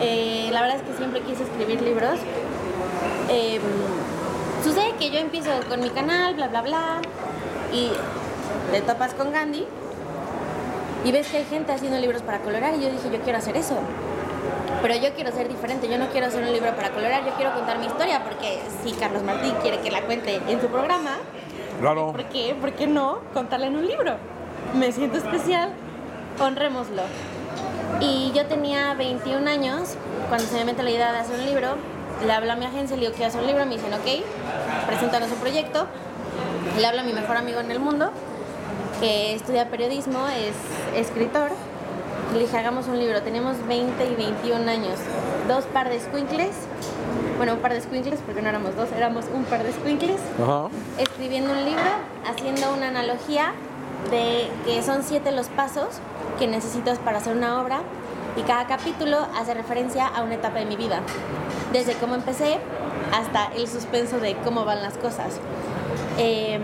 [0.00, 2.18] Eh, la verdad es que siempre quise escribir libros.
[3.30, 3.58] Eh,
[4.62, 7.00] sucede que yo empiezo con mi canal, bla, bla, bla,
[7.72, 7.90] y
[8.70, 9.66] te topas con Gandhi
[11.04, 13.56] y ves que hay gente haciendo libros para colorar y yo dije, yo quiero hacer
[13.56, 13.76] eso.
[14.80, 17.54] Pero yo quiero ser diferente, yo no quiero hacer un libro para colorar, yo quiero
[17.54, 21.18] contar mi historia, porque si Carlos Martín quiere que la cuente en su programa,
[21.80, 22.12] Claro.
[22.12, 22.54] ¿por qué?
[22.60, 24.16] ¿Por qué no contarla en un libro?
[24.74, 25.70] Me siento especial,
[26.40, 27.02] honrémoslo.
[28.00, 29.96] Y yo tenía 21 años
[30.28, 31.76] cuando se me mete la idea de hacer un libro.
[32.24, 35.30] Le hablo a mi agencia, le digo que hacer un libro, me dicen, ok, preséntanos
[35.30, 35.86] un proyecto.
[36.78, 38.10] Le hablo a mi mejor amigo en el mundo,
[39.00, 40.54] que estudia periodismo, es
[40.96, 41.50] escritor.
[42.32, 43.20] Le dije, hagamos un libro.
[43.22, 44.98] Teníamos 20 y 21 años.
[45.48, 46.54] Dos par de squinkles.
[47.36, 50.20] Bueno, un par de squinkles, porque no éramos dos, éramos un par de squinkles
[50.98, 51.90] escribiendo un libro,
[52.24, 53.52] haciendo una analogía
[54.10, 55.88] de que son siete los pasos
[56.38, 57.80] que necesitas para hacer una obra
[58.36, 61.00] y cada capítulo hace referencia a una etapa de mi vida,
[61.72, 62.58] desde cómo empecé
[63.12, 65.40] hasta el suspenso de cómo van las cosas.
[66.18, 66.58] Eh,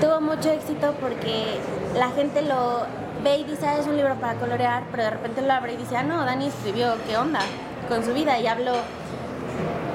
[0.00, 1.44] tuvo mucho éxito porque
[1.96, 2.86] la gente lo
[3.22, 5.76] ve y dice, ah, es un libro para colorear, pero de repente lo abre y
[5.76, 7.40] dice, ah, no, Dani escribió, ¿qué onda?
[7.88, 8.72] Con su vida y habló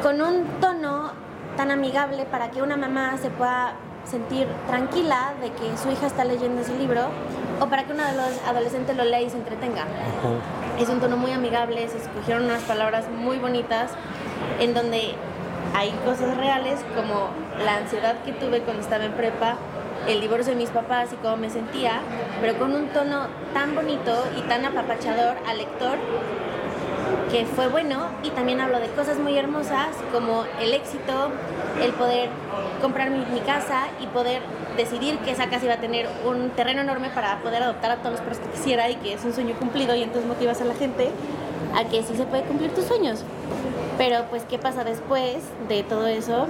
[0.01, 1.11] con un tono
[1.57, 3.73] tan amigable para que una mamá se pueda
[4.05, 7.01] sentir tranquila de que su hija está leyendo ese libro
[7.59, 9.83] o para que un adoles- adolescente lo lea y se entretenga.
[10.79, 13.91] Es un tono muy amigable, se escogieron unas palabras muy bonitas
[14.59, 15.15] en donde
[15.75, 17.29] hay cosas reales como
[17.63, 19.55] la ansiedad que tuve cuando estaba en prepa,
[20.07, 22.01] el divorcio de mis papás y cómo me sentía,
[22.41, 25.97] pero con un tono tan bonito y tan apapachador al lector
[27.31, 31.29] que fue bueno y también hablo de cosas muy hermosas como el éxito,
[31.81, 32.29] el poder
[32.81, 34.41] comprar mi, mi casa y poder
[34.77, 38.13] decidir que esa casa iba a tener un terreno enorme para poder adoptar a todos
[38.13, 40.73] los perros que quisiera y que es un sueño cumplido y entonces motivas a la
[40.73, 41.11] gente
[41.75, 43.23] a que sí se puede cumplir tus sueños.
[43.97, 46.47] Pero pues qué pasa después de todo eso,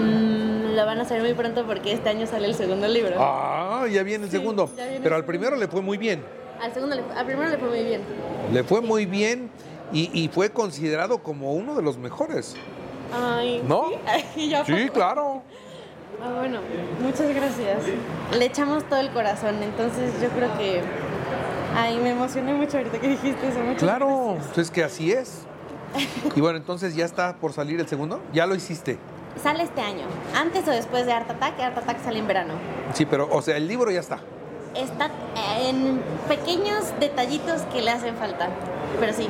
[0.00, 3.14] Mm, lo van a hacer muy pronto porque este año sale el segundo libro.
[3.18, 4.68] Ah, ya viene el Sí, segundo.
[4.74, 6.24] viene Pero el al primero le fue muy bien.
[6.60, 8.00] Al segundo, le- al primero le fue muy bien.
[8.52, 9.50] Le fue muy bien
[9.92, 12.56] y, y fue considerado como uno de los mejores.
[13.14, 13.90] Ay, ¿No?
[13.90, 13.94] ¿sí?
[14.36, 15.42] Ay, ¿ya Sí, claro.
[16.22, 16.60] Ah, bueno,
[17.02, 17.82] muchas gracias.
[18.36, 20.80] Le echamos todo el corazón, entonces yo creo que...
[21.74, 23.58] Ay, me emocioné mucho ahorita que dijiste eso.
[23.60, 24.46] Muchas Claro, gracias.
[24.54, 25.42] pues es que así es.
[26.34, 28.20] Y bueno, entonces ya está por salir el segundo.
[28.32, 28.98] Ya lo hiciste.
[29.42, 30.04] Sale este año,
[30.36, 31.58] antes o después de Art Attack.
[31.60, 32.54] Art Attack sale en verano.
[32.92, 34.18] Sí, pero, o sea, el libro ya está.
[34.74, 35.10] Está
[35.60, 38.48] en pequeños detallitos que le hacen falta,
[39.00, 39.28] pero sí,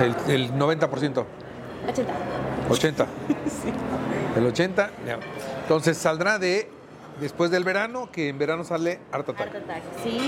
[0.00, 1.24] El, el 90%.
[1.88, 2.12] 80.
[2.70, 3.06] 80.
[4.36, 4.90] El 80.
[5.06, 5.18] ya.
[5.62, 6.70] Entonces saldrá de
[7.20, 9.54] después del verano, que en verano sale Art Art Attack.
[9.56, 10.18] Attack, sí.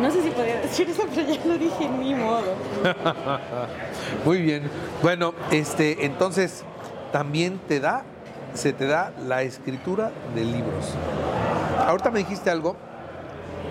[0.00, 2.54] No sé si podía decir eso, pero ya lo dije en mi modo.
[4.24, 4.70] Muy bien.
[5.02, 6.64] Bueno, este, entonces
[7.12, 8.04] también te da,
[8.54, 10.94] se te da la escritura de libros.
[11.86, 12.76] Ahorita me dijiste algo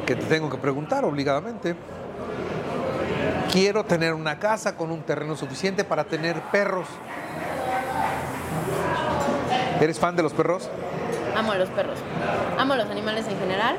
[0.05, 1.75] que te tengo que preguntar obligadamente.
[3.51, 6.87] Quiero tener una casa con un terreno suficiente para tener perros.
[9.79, 10.69] ¿Eres fan de los perros?
[11.37, 11.99] Amo a los perros.
[12.57, 13.75] Amo a los animales en general,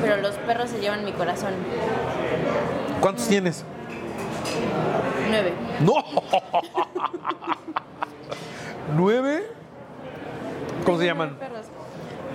[0.00, 1.54] pero los perros se llevan mi corazón.
[3.00, 3.64] ¿Cuántos tienes?
[5.28, 5.52] Nueve.
[5.80, 5.94] ¡No!
[8.96, 9.46] ¿Nueve?
[10.84, 11.36] ¿Cómo se llaman?
[11.36, 11.66] perros.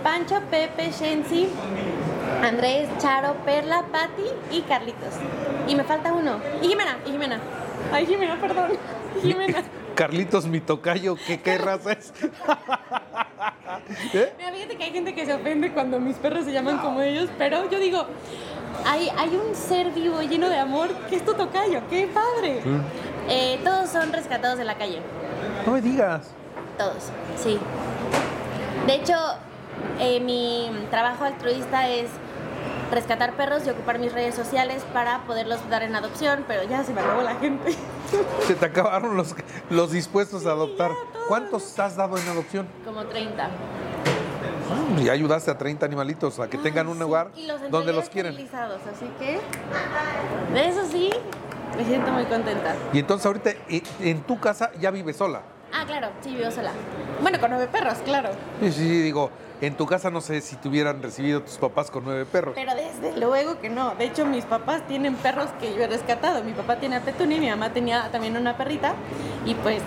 [0.04, 1.50] Pancho, Pepe, Shensi,
[2.44, 5.16] Andrés, Charo, Perla, Patti y Carlitos.
[5.68, 6.40] Y me falta uno.
[6.62, 7.40] Y Jimena, y Jimena.
[7.92, 8.72] Ay, Jimena, perdón.
[9.24, 9.64] Jimena.
[9.96, 12.14] Carlitos, mi tocayo, ¿qué, qué raza es?
[14.14, 14.34] ¿Eh?
[14.38, 17.30] Mira, fíjate que hay gente que se ofende cuando mis perros se llaman como ellos,
[17.38, 18.06] pero yo digo,
[18.86, 22.62] hay, hay un ser vivo lleno de amor que es tu tocayo, qué padre.
[23.30, 25.02] Eh, todos son rescatados de la calle,
[25.66, 26.28] No me digas.
[26.78, 27.10] todos,
[27.42, 27.58] sí.
[28.86, 29.14] De hecho,
[30.00, 32.10] eh, mi trabajo altruista es
[32.92, 36.94] rescatar perros y ocupar mis redes sociales para poderlos dar en adopción, pero ya se
[36.94, 37.76] me acabó la gente.
[38.48, 39.36] Se te acabaron los,
[39.70, 40.92] los dispuestos a adoptar.
[41.28, 42.68] ¿Cuántos has dado en adopción?
[42.86, 43.48] Como 30.
[43.48, 47.94] Mm, Ya ayudaste a 30 animalitos a que tengan un Sí, lugar y los donde
[47.94, 48.34] los quieren.
[48.36, 49.40] así que
[50.54, 51.10] de eso sí
[51.78, 52.76] me siento muy contenta.
[52.94, 55.42] Y entonces ahorita eh, en tu casa ya vives sola.
[55.74, 56.72] Ah, claro, sí, vivo sola.
[57.22, 58.30] Bueno, con nueve perros, claro.
[58.62, 59.30] Sí, sí, sí, digo,
[59.62, 62.54] en tu casa no sé si te hubieran recibido tus papás con nueve perros.
[62.56, 63.96] Pero desde luego que no.
[63.96, 66.44] De hecho, mis papás tienen perros que yo he rescatado.
[66.44, 68.94] Mi papá tiene a Petunia y mi mamá tenía también una perrita.
[69.46, 69.82] Y pues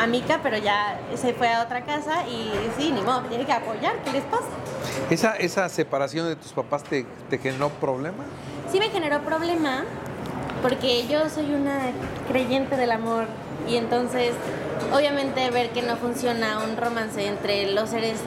[0.00, 3.52] a Mica, pero ya se fue a otra casa y sí, ni modo, tiene que
[3.52, 3.96] apoyar.
[4.04, 4.46] ¿Qué les pasa?
[5.10, 8.24] ¿Esa, esa separación de tus papás te, te generó problema?
[8.70, 9.84] Sí me generó problema
[10.62, 11.78] porque yo soy una
[12.28, 13.26] creyente del amor
[13.68, 14.32] y entonces
[14.92, 18.18] obviamente ver que no funciona un romance entre los seres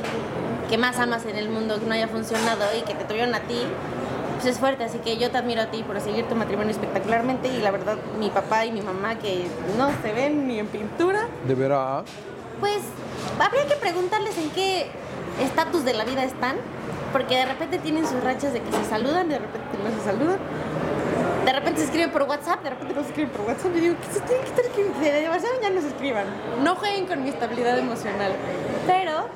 [0.72, 3.42] que más amas en el mundo que no haya funcionado y que te tuvieron a
[3.42, 3.60] ti,
[4.36, 7.50] pues es fuerte, así que yo te admiro a ti por seguir tu matrimonio espectacularmente
[7.50, 9.48] y la verdad mi papá y mi mamá que
[9.78, 12.06] no se ven ni en pintura, ¿De veras?
[12.62, 12.80] pues
[13.38, 14.90] habría que preguntarles en qué
[15.42, 16.56] estatus de la vida están,
[17.12, 20.40] porque de repente tienen sus rachas de que se saludan, de repente no se saludan.
[21.44, 23.76] De repente se escriben por WhatsApp, de repente no se escriben por WhatsApp.
[23.76, 25.00] Y digo, ¿qué se tienen que estar escribiendo?
[25.02, 26.26] De ya no se escriban.
[26.64, 28.32] No jueguen con mi estabilidad emocional.
[28.86, 29.28] Pero,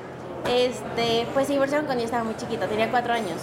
[0.50, 3.40] este, pues se divorciaron cuando yo estaba muy chiquita, tenía cuatro años,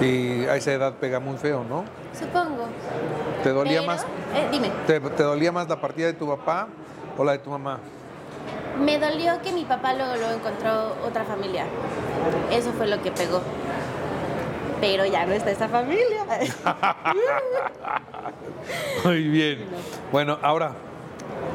[0.00, 1.84] Sí, a esa edad pega muy feo, ¿no?
[2.18, 2.66] supongo.
[3.42, 4.02] ¿Te dolía Pero- más?
[4.34, 4.70] eh, dime.
[4.86, 6.68] ¿Te, te dolía más la partida de tu papá
[7.16, 7.78] o la de tu mamá?
[8.80, 11.64] Me dolió que mi papá luego, luego encontró otra familia.
[12.52, 13.40] Eso fue lo que pegó.
[14.80, 16.24] Pero ya no está esa familia.
[19.04, 19.64] Muy bien.
[20.12, 20.72] Bueno, ahora,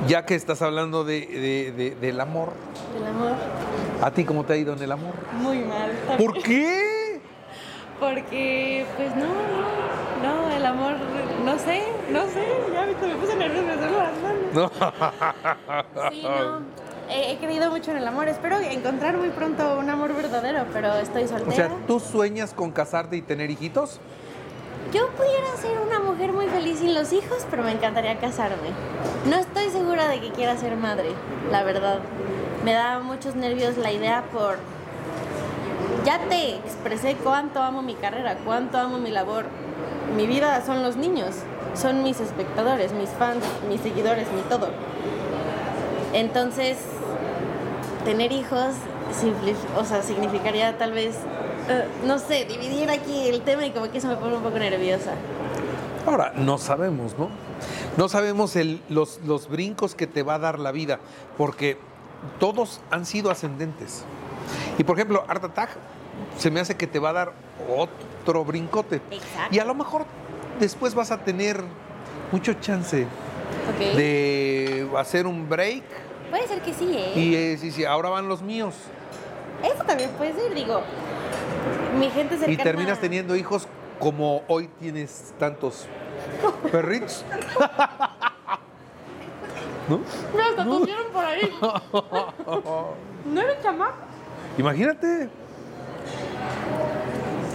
[0.07, 2.49] ya que estás hablando de, de- de- del amor,
[2.97, 3.31] El amor,
[4.01, 5.13] ¿a ti cómo te ha ido en el amor?
[5.33, 5.91] muy mal.
[6.17, 7.19] ¿Por qué?
[7.99, 10.93] Porque, pues no, no, no, el amor,
[11.45, 14.43] no sé, no sé, ya ahorita me puse nerviosa, me duelen las manos.
[15.93, 16.09] No.
[16.11, 16.59] Sí, no.
[17.09, 18.27] He, he creído mucho en el amor.
[18.27, 21.51] Espero encontrar muy pronto un amor verdadero, pero estoy O soltera.
[21.55, 23.99] sea, ¿tú sueñas con casarte y tener hijitos?
[24.91, 28.69] Yo pudiera ser una mujer muy feliz sin los hijos, pero me encantaría casarme.
[29.27, 31.11] No estoy segura de que quiera ser madre,
[31.51, 31.99] la verdad.
[32.63, 34.57] Me da muchos nervios la idea por...
[36.05, 39.45] Ya te expresé cuánto amo mi carrera, cuánto amo mi labor.
[40.15, 41.35] Mi vida son los niños,
[41.75, 44.69] son mis espectadores, mis fans, mis seguidores, mi todo.
[46.13, 46.77] Entonces,
[48.05, 48.75] tener hijos,
[49.77, 51.17] o sea, significaría tal vez,
[51.69, 54.57] eh, no sé, dividir aquí el tema y como que eso me pone un poco
[54.59, 55.11] nerviosa.
[56.05, 57.29] Ahora, no sabemos, ¿no?
[57.97, 60.99] No sabemos el- los, los brincos que te va a dar la vida,
[61.37, 61.77] porque
[62.39, 64.03] todos han sido ascendentes.
[64.77, 65.69] Y por ejemplo, Art Attack
[66.37, 67.33] se me hace que te va a dar
[67.77, 68.97] otro brincote.
[69.11, 69.55] Exacto.
[69.55, 70.05] Y a lo mejor
[70.59, 71.63] después vas a tener
[72.31, 73.07] mucho chance
[73.95, 75.83] de hacer un break
[76.29, 77.11] Puede ser que sí, ¿eh?
[77.15, 78.73] y eh, sí, sí, ahora van los míos.
[79.63, 80.81] Eso también puede ser, digo.
[81.99, 82.53] Mi gente cercana...
[82.53, 83.67] Y terminas teniendo hijos
[83.99, 85.87] como hoy tienes tantos
[86.71, 87.23] perritos.
[89.89, 89.97] ¿No?
[89.97, 91.51] No, hasta pusieron por ahí.
[93.33, 93.95] ¿No eres chamaco?
[94.57, 95.29] Imagínate.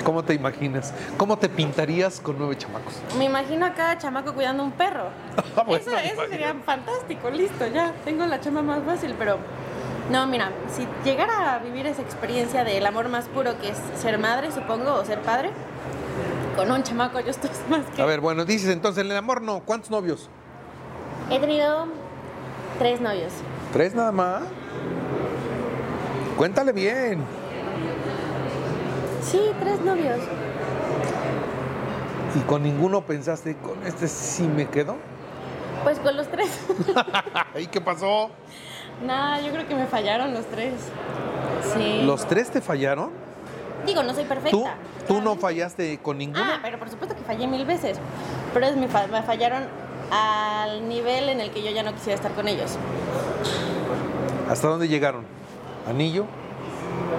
[0.05, 0.95] ¿Cómo te imaginas?
[1.17, 2.95] ¿Cómo te pintarías con nueve chamacos?
[3.19, 5.09] Me imagino a cada chamaco cuidando un perro.
[5.67, 7.93] Bueno, eso eso sería fantástico, listo, ya.
[8.05, 9.39] Tengo la chama más fácil, pero...
[10.11, 14.19] No, mira, si llegara a vivir esa experiencia del amor más puro que es ser
[14.19, 15.51] madre, supongo, o ser padre,
[16.57, 18.01] con un chamaco yo estoy más que...
[18.01, 19.61] A ver, bueno, dices entonces, en el amor no.
[19.61, 20.31] ¿Cuántos novios?
[21.31, 21.87] He tenido
[22.79, 23.33] tres novios.
[23.73, 24.45] ¿Tres nada más?
[26.39, 27.23] Cuéntale bien.
[29.23, 30.21] Sí, tres novios.
[32.35, 34.97] ¿Y con ninguno pensaste, con este sí me quedo?
[35.85, 36.49] Pues con los tres.
[37.59, 38.31] ¿Y qué pasó?
[39.05, 40.75] Nada, yo creo que me fallaron los tres.
[41.77, 42.03] Sí.
[42.05, 43.11] ¿Los tres te fallaron?
[43.87, 44.51] Digo, no soy perfecta.
[44.51, 44.65] ¿Tú,
[45.15, 46.45] tú no fallaste con ninguno?
[46.45, 47.99] Ah, pero por supuesto que fallé mil veces.
[48.53, 49.65] Pero es mi fa- me fallaron
[50.11, 52.77] al nivel en el que yo ya no quisiera estar con ellos.
[54.51, 55.25] ¿Hasta dónde llegaron?
[55.89, 56.25] ¿Anillo?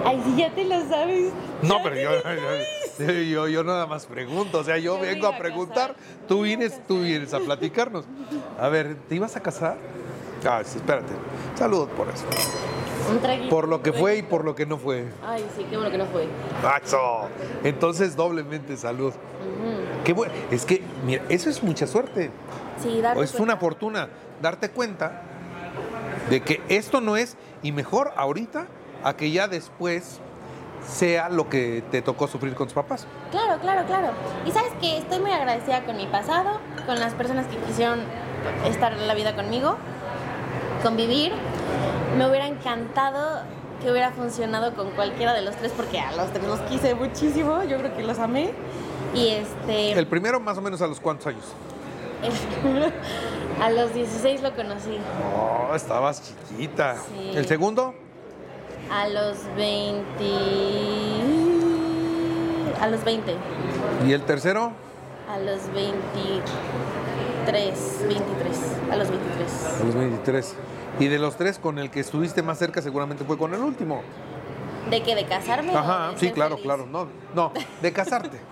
[0.05, 1.31] Ay, si ya te lo sabes.
[1.61, 2.11] No, pero yo,
[2.99, 4.59] yo, yo, yo nada más pregunto.
[4.59, 5.95] O sea, yo Me vengo a preguntar,
[6.27, 8.05] tú Me vienes, tú vienes a platicarnos.
[8.59, 9.77] A ver, ¿te ibas a casar?
[10.47, 11.13] Ah, sí, espérate.
[11.55, 12.25] Saludos por eso.
[13.11, 13.49] Un traguito.
[13.49, 15.05] Por lo que fue y por lo que no fue.
[15.25, 16.27] Ay, sí, qué bueno que no fue.
[16.83, 17.27] Eso.
[17.63, 19.13] Entonces, doblemente salud.
[20.03, 20.33] Qué bueno.
[20.51, 22.31] Es que, mira, eso es mucha suerte.
[22.81, 24.09] Sí, darte O es una fortuna
[24.41, 25.21] darte cuenta
[26.29, 28.67] de que esto no es, y mejor ahorita,
[29.03, 30.19] a que ya después
[30.87, 33.05] sea lo que te tocó sufrir con tus papás.
[33.31, 34.09] Claro, claro, claro.
[34.45, 37.99] Y sabes que estoy muy agradecida con mi pasado, con las personas que quisieron
[38.65, 39.77] estar en la vida conmigo,
[40.83, 41.31] convivir.
[42.17, 43.41] Me hubiera encantado
[43.81, 47.63] que hubiera funcionado con cualquiera de los tres, porque a los tres los quise muchísimo,
[47.63, 48.51] yo creo que los amé.
[49.13, 51.45] Y este, El primero más o menos a los cuántos años.
[53.61, 54.97] a los 16 lo conocí,
[55.35, 56.95] Oh, estabas chiquita.
[56.95, 57.31] Sí.
[57.35, 57.93] El segundo,
[58.91, 60.25] a los 20...
[62.81, 63.35] A los 20,
[64.07, 64.71] y el tercero,
[65.29, 65.59] a los
[67.51, 68.57] 23, 23,
[68.91, 69.81] a los 23.
[69.81, 70.55] a los 23.
[70.99, 74.01] Y de los tres, con el que estuviste más cerca seguramente fue con el último.
[74.89, 75.15] ¿De qué?
[75.15, 75.75] ¿De casarme?
[75.75, 76.63] Ajá, de sí, claro, feliz?
[76.63, 76.85] claro.
[76.85, 78.39] No, no, de casarte.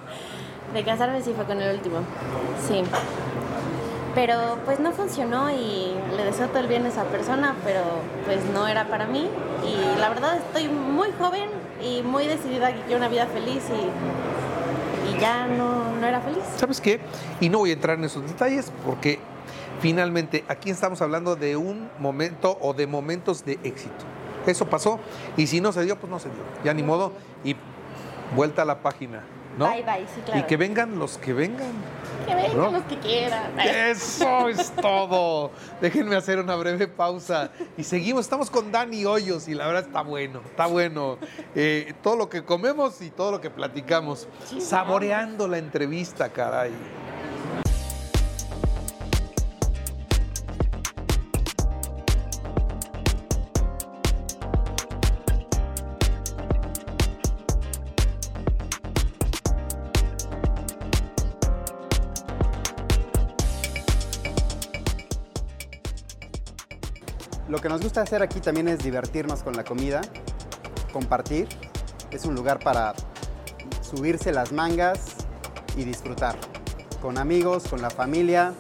[0.74, 2.00] De casarme sí fue con el último.
[2.68, 2.84] Sí.
[4.14, 7.82] Pero pues no funcionó y le deseo todo el bien a esa persona, pero
[8.26, 9.30] pues no era para mí.
[9.64, 11.50] Y la verdad estoy muy joven
[11.82, 13.88] y muy decidida que quiero una vida feliz y,
[15.10, 16.44] y ya no, no era feliz.
[16.58, 17.00] ¿Sabes qué?
[17.40, 19.20] Y no voy a entrar en esos detalles porque
[19.80, 24.06] finalmente aquí estamos hablando de un momento o de momentos de éxito.
[24.46, 25.00] Eso pasó
[25.36, 26.40] y si no se dio, pues no se dio.
[26.64, 27.12] Ya ni modo
[27.44, 27.56] y
[28.36, 29.24] vuelta a la página,
[29.58, 29.70] ¿no?
[29.70, 30.40] Bye, bye, sí, claro.
[30.40, 31.72] Y que vengan los que vengan.
[32.28, 32.72] Que vengan ¿No?
[32.72, 33.60] los que quieran.
[33.60, 35.52] Eso es todo.
[35.82, 38.22] Déjenme hacer una breve pausa y seguimos.
[38.26, 41.18] Estamos con Dani Hoyos y la verdad está bueno, está bueno.
[41.56, 44.28] Eh, todo lo que comemos y todo lo que platicamos.
[44.60, 46.72] Saboreando la entrevista, caray.
[67.68, 70.00] Que nos gusta hacer aquí también es divertirnos con la comida,
[70.94, 71.50] compartir.
[72.12, 72.94] Es un lugar para
[73.82, 75.18] subirse las mangas
[75.76, 76.38] y disfrutar.
[77.02, 78.54] Con amigos, con la familia,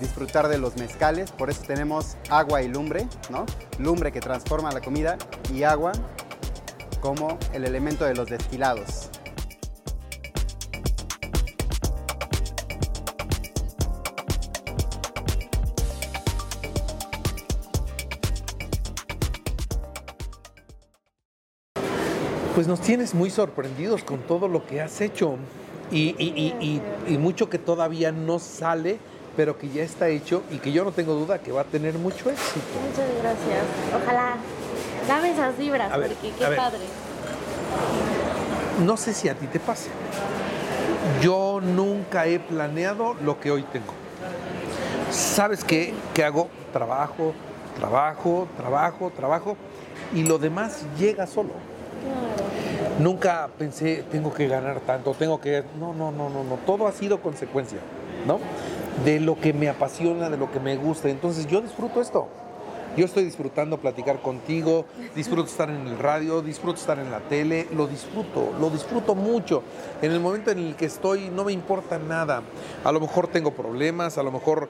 [0.00, 1.30] disfrutar de los mezcales.
[1.30, 3.46] Por eso tenemos agua y lumbre, ¿no?
[3.78, 5.18] Lumbre que transforma la comida
[5.54, 5.92] y agua
[7.00, 9.08] como el elemento de los destilados.
[22.58, 25.36] Pues nos tienes muy sorprendidos con todo lo que has hecho
[25.92, 28.98] y, y- y- y- y mucho que todavía no sale,
[29.36, 31.94] pero que ya está hecho y que yo no tengo duda que va a tener
[32.00, 32.66] mucho éxito.
[32.84, 33.64] Muchas gracias.
[34.02, 34.34] Ojalá
[35.06, 36.56] dame esas vibras, ver, porque qué ver.
[36.58, 36.80] padre.
[38.84, 39.90] No sé si a ti te pase.
[41.22, 43.92] Yo nunca he planeado lo que hoy tengo.
[45.12, 45.94] ¿Sabes qué?
[46.12, 46.48] ¿Qué hago?
[46.72, 47.34] Trabajo,
[47.78, 49.56] trabajo, trabajo, trabajo
[50.12, 51.50] y lo demás llega solo.
[52.98, 55.62] Nunca pensé, tengo que ganar tanto, tengo que...
[55.78, 56.56] No, no, no, no, no.
[56.66, 57.78] Todo ha sido consecuencia,
[58.26, 58.40] ¿no?
[59.04, 61.08] De lo que me apasiona, de lo que me gusta.
[61.08, 62.28] Entonces yo disfruto esto.
[62.96, 64.84] Yo estoy disfrutando platicar contigo,
[65.14, 69.62] disfruto estar en el radio, disfruto estar en la tele, lo disfruto, lo disfruto mucho.
[70.02, 72.42] En el momento en el que estoy no me importa nada.
[72.82, 74.68] A lo mejor tengo problemas, a lo mejor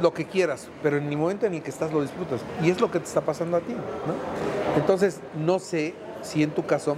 [0.00, 2.40] lo que quieras, pero en el momento en el que estás lo disfrutas.
[2.64, 4.76] Y es lo que te está pasando a ti, ¿no?
[4.76, 6.96] Entonces, no sé si en tu caso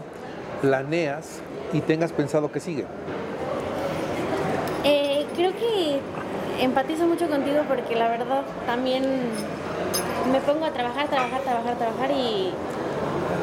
[0.60, 1.40] planeas
[1.72, 2.86] y tengas pensado que sigue.
[4.84, 6.00] Eh, creo que
[6.60, 9.04] empatizo mucho contigo porque la verdad también
[10.30, 12.52] me pongo a trabajar, trabajar, trabajar, trabajar y,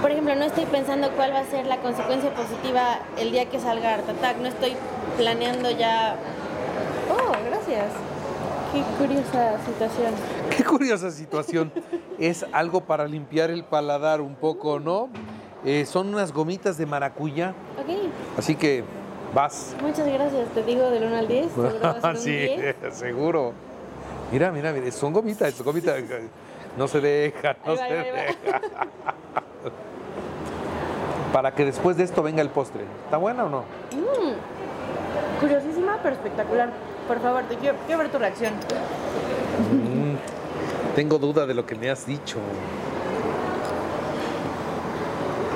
[0.01, 3.59] por ejemplo, no estoy pensando cuál va a ser la consecuencia positiva el día que
[3.59, 4.37] salga Art Attack.
[4.37, 4.75] No estoy
[5.17, 6.15] planeando ya.
[7.09, 7.91] Oh, gracias.
[8.73, 10.13] Qué curiosa situación.
[10.55, 11.71] Qué curiosa situación.
[12.19, 15.09] es algo para limpiar el paladar un poco, ¿no?
[15.63, 17.49] Eh, son unas gomitas de maracuyá,
[17.79, 17.89] Ok,
[18.37, 18.83] así que
[19.33, 19.75] vas.
[19.81, 20.49] muchas gracias.
[20.55, 21.51] Te digo del 1 al 10.
[21.55, 22.75] seguro va a ser un sí, 10.
[22.91, 23.53] seguro.
[24.31, 26.01] Mira, mira, mira, son gomitas, son gomitas.
[26.77, 28.35] No se deja, no va, se deja.
[31.33, 32.81] Para que después de esto venga el postre.
[33.05, 33.59] ¿Está buena o no?
[33.91, 34.33] Mm,
[35.39, 36.69] Curiosísima, pero espectacular.
[37.07, 38.53] Por favor, te quiero, quiero ver tu reacción.
[39.71, 40.15] Mm,
[40.95, 42.37] tengo duda de lo que me has dicho.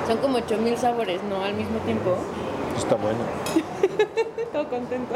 [0.06, 1.42] Son como 8000 sabores, ¿no?
[1.42, 2.16] Al mismo tiempo.
[2.76, 3.18] Está buena.
[4.52, 5.14] Todo contento.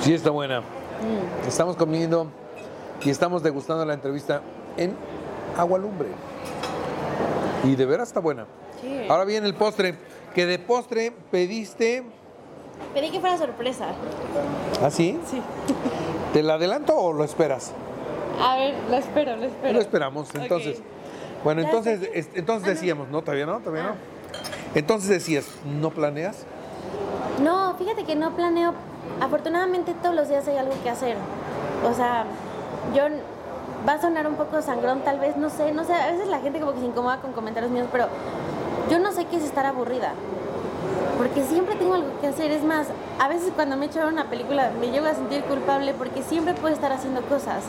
[0.00, 0.60] Sí, está buena.
[0.60, 1.46] Mm.
[1.48, 2.28] Estamos comiendo
[3.04, 4.40] y estamos degustando la entrevista
[4.76, 4.96] en
[5.56, 6.08] Agua Lumbre.
[7.64, 8.46] Y de veras está buena.
[8.80, 9.06] Sí.
[9.08, 9.96] Ahora viene el postre,
[10.34, 12.04] que de postre pediste...
[12.94, 13.88] Pedí que fuera sorpresa.
[14.82, 15.18] ¿Ah, sí?
[15.30, 15.42] Sí.
[16.32, 17.72] ¿Te la adelanto o lo esperas?
[18.40, 19.72] A ver, lo espero, lo espero.
[19.74, 20.80] Lo esperamos, entonces.
[21.44, 23.94] Bueno, ¿Ya entonces, entonces Ah, decíamos, no, todavía no, todavía Ah.
[23.94, 24.74] no.
[24.74, 26.44] Entonces decías, ¿no planeas?
[27.42, 28.74] No, fíjate que no planeo.
[29.20, 31.16] Afortunadamente todos los días hay algo que hacer.
[31.90, 32.24] O sea,
[32.94, 33.04] yo
[33.88, 36.40] va a sonar un poco sangrón tal vez, no sé, no sé, a veces la
[36.40, 38.06] gente como que se incomoda con comentarios míos, pero
[38.90, 40.12] yo no sé qué es estar aburrida.
[41.16, 42.86] Porque siempre tengo algo que hacer, es más,
[43.18, 46.72] a veces cuando me echo una película me llego a sentir culpable porque siempre puedo
[46.74, 47.64] estar haciendo cosas.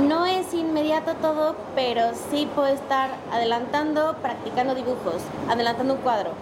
[0.00, 6.32] No es inmediato todo, pero sí puedo estar adelantando, practicando dibujos, adelantando un cuadro,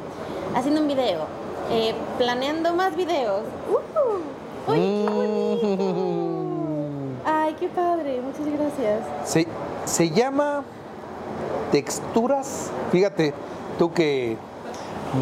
[0.56, 1.26] haciendo un video,
[1.70, 3.42] eh, planeando más videos.
[3.70, 4.72] ¡Uh!
[4.72, 6.20] ¡Uy, qué bonito!
[7.24, 9.00] Ay, qué padre, muchas gracias.
[9.24, 9.46] Se,
[9.84, 10.64] se llama
[11.70, 12.70] texturas.
[12.90, 13.32] Fíjate,
[13.78, 14.36] tú que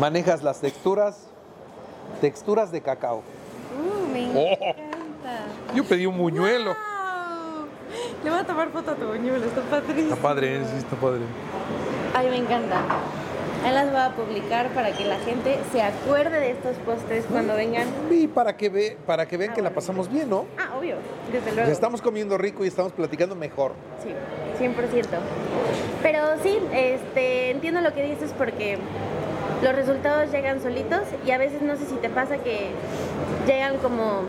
[0.00, 1.26] manejas las texturas,
[2.20, 3.18] texturas de cacao.
[3.18, 4.80] Uh, me encanta.
[5.74, 6.70] Yo pedí un buñuelo.
[6.70, 6.91] ¡Wow!
[8.24, 10.14] Le voy a tomar foto a tu buñuelo, está padrísimo.
[10.14, 11.20] Está padre, sí, está padre.
[12.14, 12.76] Ay, me encanta.
[13.64, 17.54] Ahí las voy a publicar para que la gente se acuerde de estos postres cuando
[17.54, 17.86] vengan.
[18.10, 20.46] Y para que, ve, para que vean que la pasamos bien, ¿no?
[20.58, 20.96] Ah, obvio,
[21.32, 21.70] desde Ya luego.
[21.70, 23.72] estamos comiendo rico y estamos platicando mejor.
[24.02, 24.10] Sí,
[24.64, 25.06] 100%.
[26.02, 28.78] Pero sí, este, entiendo lo que dices porque
[29.62, 32.70] los resultados llegan solitos y a veces no sé si te pasa que
[33.46, 34.22] llegan como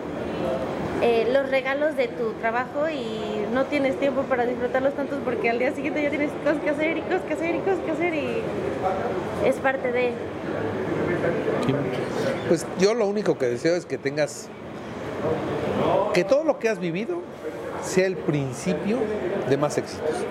[1.05, 5.59] eh, los regalos de tu trabajo y no tienes tiempo para disfrutarlos tantos porque al
[5.59, 8.15] día siguiente ya tienes cosas que hacer y cosas que hacer y cosas que hacer
[8.15, 8.41] y
[9.45, 10.13] es parte de...
[12.47, 14.47] Pues yo lo único que deseo es que tengas,
[16.13, 17.19] que todo lo que has vivido
[17.81, 18.99] sea el principio
[19.49, 20.25] de más éxitos.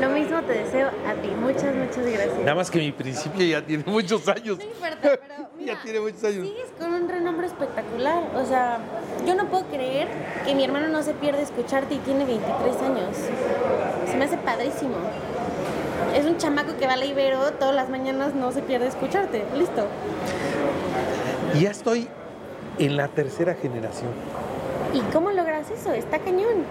[0.00, 1.28] Lo mismo te deseo a ti.
[1.28, 2.38] Muchas, muchas gracias.
[2.40, 4.58] Nada más que mi principio ya tiene muchos años.
[4.58, 6.46] No importa, pero mira, ya tiene muchos años.
[6.46, 8.22] Sigues con un renombre espectacular.
[8.34, 8.78] O sea,
[9.26, 10.08] yo no puedo creer
[10.44, 13.16] que mi hermano no se pierde escucharte y tiene 23 años.
[14.10, 14.96] Se me hace padrísimo.
[16.14, 19.44] Es un chamaco que va a la Ibero todas las mañanas, no se pierde escucharte.
[19.56, 19.86] Listo.
[21.54, 22.08] Y ya estoy
[22.78, 24.10] en la tercera generación.
[24.96, 25.92] ¿Y cómo logras eso?
[25.92, 26.64] Está cañón.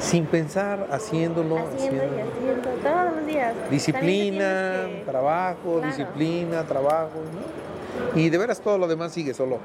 [0.00, 3.54] Sin pensar, haciéndolo, Haciendo y haciendo todos los días.
[3.70, 5.86] Disciplina, que- trabajo, Claro.
[5.86, 7.10] disciplina, trabajo.
[8.14, 8.20] ¿no?
[8.20, 9.58] Y de veras todo lo demás sigue solo.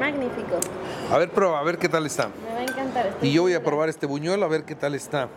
[0.00, 0.58] Magnífico.
[1.12, 2.26] A ver, prueba, a ver qué tal está.
[2.48, 3.06] Me va a encantar.
[3.06, 5.28] estoy Y yo voy a probar este buñuelo a ver qué tal está.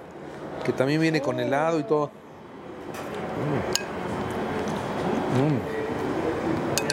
[0.63, 2.09] Que también viene con helado y todo.
[5.37, 5.41] Mm.
[5.53, 5.59] Mm.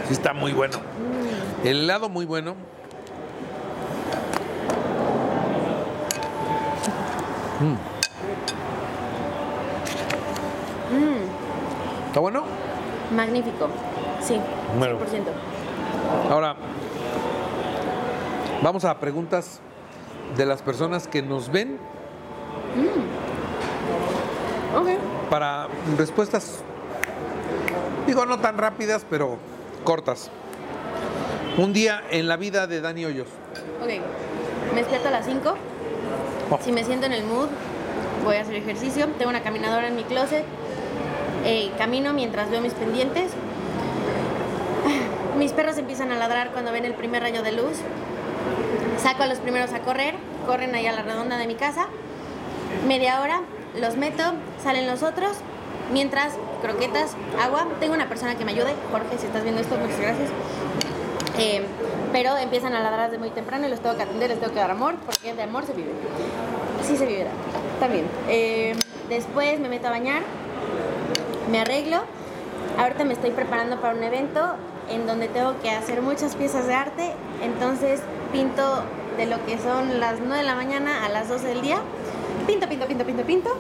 [0.07, 0.79] Sí está muy bueno.
[1.65, 2.55] El helado muy bueno.
[7.61, 7.75] Mm.
[12.09, 12.43] ¿Está bueno?
[13.15, 13.69] Magnífico.
[14.21, 14.41] Sí,
[14.79, 14.99] Bueno.
[14.99, 16.31] 100%.
[16.31, 16.57] Ahora,
[18.63, 19.61] vamos a preguntas
[20.37, 21.79] de las personas que nos ven
[24.77, 24.89] Ok.
[25.31, 26.61] para respuestas,
[28.07, 29.39] digo, no tan rápidas, pero
[29.85, 30.31] cortas.
[31.57, 33.27] Un día en la vida de Dani Hoyos.
[33.83, 33.89] Ok,
[34.75, 35.55] me despierto a las 5.
[36.65, 37.49] Si me siento en el mood,
[38.25, 39.07] voy a hacer ejercicio.
[39.19, 40.45] Tengo una caminadora en mi closet.
[41.45, 43.31] Eh, camino mientras veo mis pendientes.
[45.39, 47.79] Mis perros empiezan a ladrar cuando ven el primer rayo de luz.
[49.01, 50.15] Saco a los primeros a correr.
[50.47, 51.87] Corren ahí a la redonda de mi casa.
[52.87, 53.43] Media hora,
[53.79, 54.23] los meto,
[54.63, 55.37] salen los otros.
[55.93, 57.67] Mientras, croquetas, agua.
[57.79, 58.75] Tengo una persona que me ayude.
[58.91, 60.31] Jorge, si estás viendo esto, muchas gracias.
[61.39, 61.63] Eh,
[62.13, 64.61] pero empiezan a ladrar desde muy temprano y los tengo que atender, les tengo que
[64.61, 65.91] dar amor, porque de amor se vive.
[66.83, 67.27] Sí se vive,
[67.81, 68.07] también.
[68.29, 68.75] Eh,
[69.09, 70.23] después me meto a bañar,
[71.51, 71.99] me arreglo.
[72.79, 74.55] Ahorita me estoy preparando para un evento
[74.91, 78.01] en donde tengo que hacer muchas piezas de arte, entonces
[78.33, 78.83] pinto
[79.17, 81.79] de lo que son las 9 de la mañana a las 12 del día.
[82.47, 83.51] Pinto, pinto, pinto, pinto, pinto.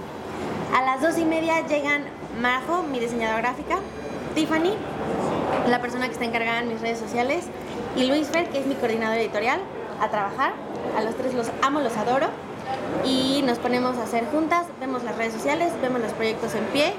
[0.74, 2.04] A las 2 y media llegan
[2.40, 3.78] Majo, mi diseñadora gráfica,
[4.34, 4.74] Tiffany,
[5.68, 7.46] la persona que está encargada en mis redes sociales,
[7.96, 9.60] y Luis Fer, que es mi coordinador editorial,
[10.00, 10.52] a trabajar.
[10.96, 12.28] A los tres los amo, los adoro.
[13.04, 16.94] Y nos ponemos a hacer juntas, vemos las redes sociales, vemos los proyectos en pie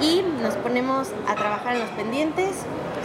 [0.00, 2.50] y nos ponemos a trabajar en los pendientes.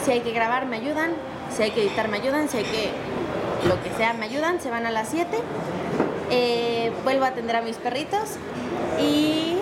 [0.04, 1.12] Si hay que grabar, me ayudan.
[1.56, 2.50] Si hay que editar, me ayudan.
[2.50, 2.92] Si hay que
[3.68, 4.60] lo que sea, me ayudan.
[4.62, 5.38] Se van a las 7.
[6.30, 8.38] Eh, vuelvo a atender a mis perritos.
[9.00, 9.58] Y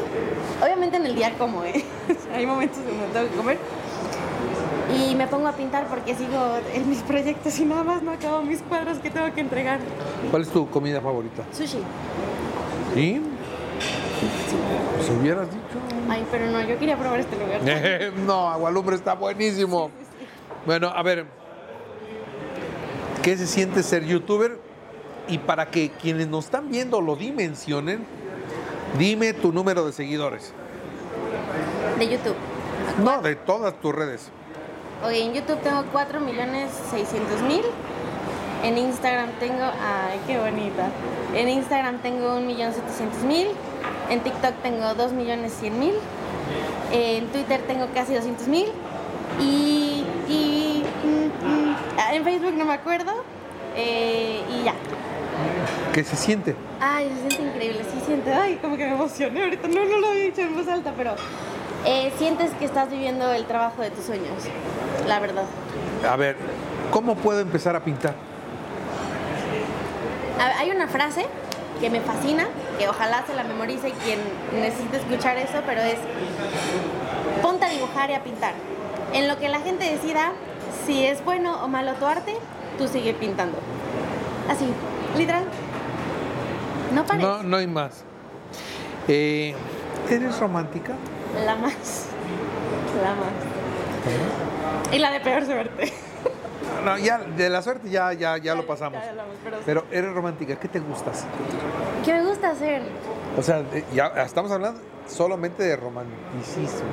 [0.64, 1.84] obviamente en el día como, ¿eh?
[2.34, 3.58] hay momentos en donde tengo que comer.
[4.94, 8.42] Y me pongo a pintar porque sigo en mis proyectos y nada más no acabo
[8.42, 9.80] mis cuadros que tengo que entregar.
[10.30, 11.44] ¿Cuál es tu comida favorita?
[11.52, 11.80] Sushi.
[12.94, 13.22] ¿Sí?
[15.06, 15.80] Si hubieras dicho.
[16.10, 18.14] Ay, pero no, yo quería probar este lugar.
[18.26, 19.90] no, Agualumbre está buenísimo.
[20.66, 21.26] Bueno, a ver,
[23.22, 24.60] ¿qué se siente ser youtuber?
[25.28, 28.06] Y para que quienes nos están viendo lo dimensionen,
[28.98, 30.54] dime tu número de seguidores.
[31.98, 32.36] De YouTube.
[33.04, 34.32] No, de todas tus redes.
[35.04, 37.62] Ok, en YouTube tengo 4 millones 600 mil.
[38.64, 40.90] En Instagram tengo, ay, qué bonita.
[41.34, 43.48] En Instagram tengo 1 millón 700 mil.
[44.10, 45.94] En TikTok tengo 2 millones 100 mil.
[46.92, 48.68] En Twitter tengo casi 200 mil.
[49.40, 51.76] Y, y mm, mm,
[52.14, 53.12] en Facebook no me acuerdo.
[53.76, 54.74] Eh, y ya.
[55.94, 56.56] ¿Qué se siente?
[56.80, 58.34] Ay, se siente increíble, sí siente.
[58.34, 59.68] Ay, como que me emocioné ahorita.
[59.68, 61.16] No, no lo había dicho en voz alta, pero
[61.86, 64.44] eh, sientes que estás viviendo el trabajo de tus sueños,
[65.08, 65.46] la verdad.
[66.10, 66.36] A ver,
[66.92, 68.14] ¿cómo puedo empezar a pintar?
[70.40, 71.26] A- Hay una frase
[71.80, 72.48] que me fascina,
[72.80, 74.20] que ojalá se la memorice quien
[74.54, 75.98] necesite escuchar eso, pero es
[77.42, 78.54] ponte a dibujar y a pintar.
[79.14, 80.32] En lo que la gente decida
[80.86, 82.36] si es bueno o malo tu arte,
[82.78, 83.58] tú sigue pintando.
[84.50, 84.66] Así,
[85.18, 85.44] literal.
[86.94, 87.26] No parece.
[87.28, 88.04] No, no hay más.
[89.08, 89.54] Eh,
[90.10, 90.94] ¿Eres romántica?
[91.44, 92.06] La más.
[93.02, 94.94] La más.
[94.94, 95.94] Y la de peor suerte.
[96.86, 99.02] No, ya de la suerte ya, ya, ya lo pasamos.
[99.04, 99.36] Ya hablamos,
[99.66, 101.26] pero eres romántica, ¿qué te gustas?
[102.04, 102.84] ¿Qué me gusta hacer?
[103.38, 103.64] O sea,
[103.94, 106.88] ya estamos hablando solamente de romanticismo.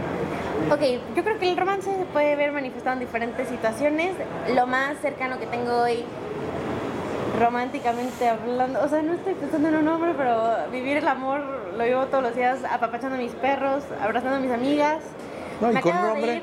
[0.71, 0.81] Ok,
[1.15, 4.15] yo creo que el romance se puede ver manifestado en diferentes situaciones.
[4.55, 6.05] Lo más cercano que tengo hoy,
[7.39, 11.41] románticamente hablando, o sea, no estoy pensando en un hombre, pero vivir el amor
[11.77, 14.99] lo vivo todos los días apapachando a mis perros, abrazando a mis amigas.
[15.61, 16.37] No, ¿y con un hombre?
[16.37, 16.43] ir-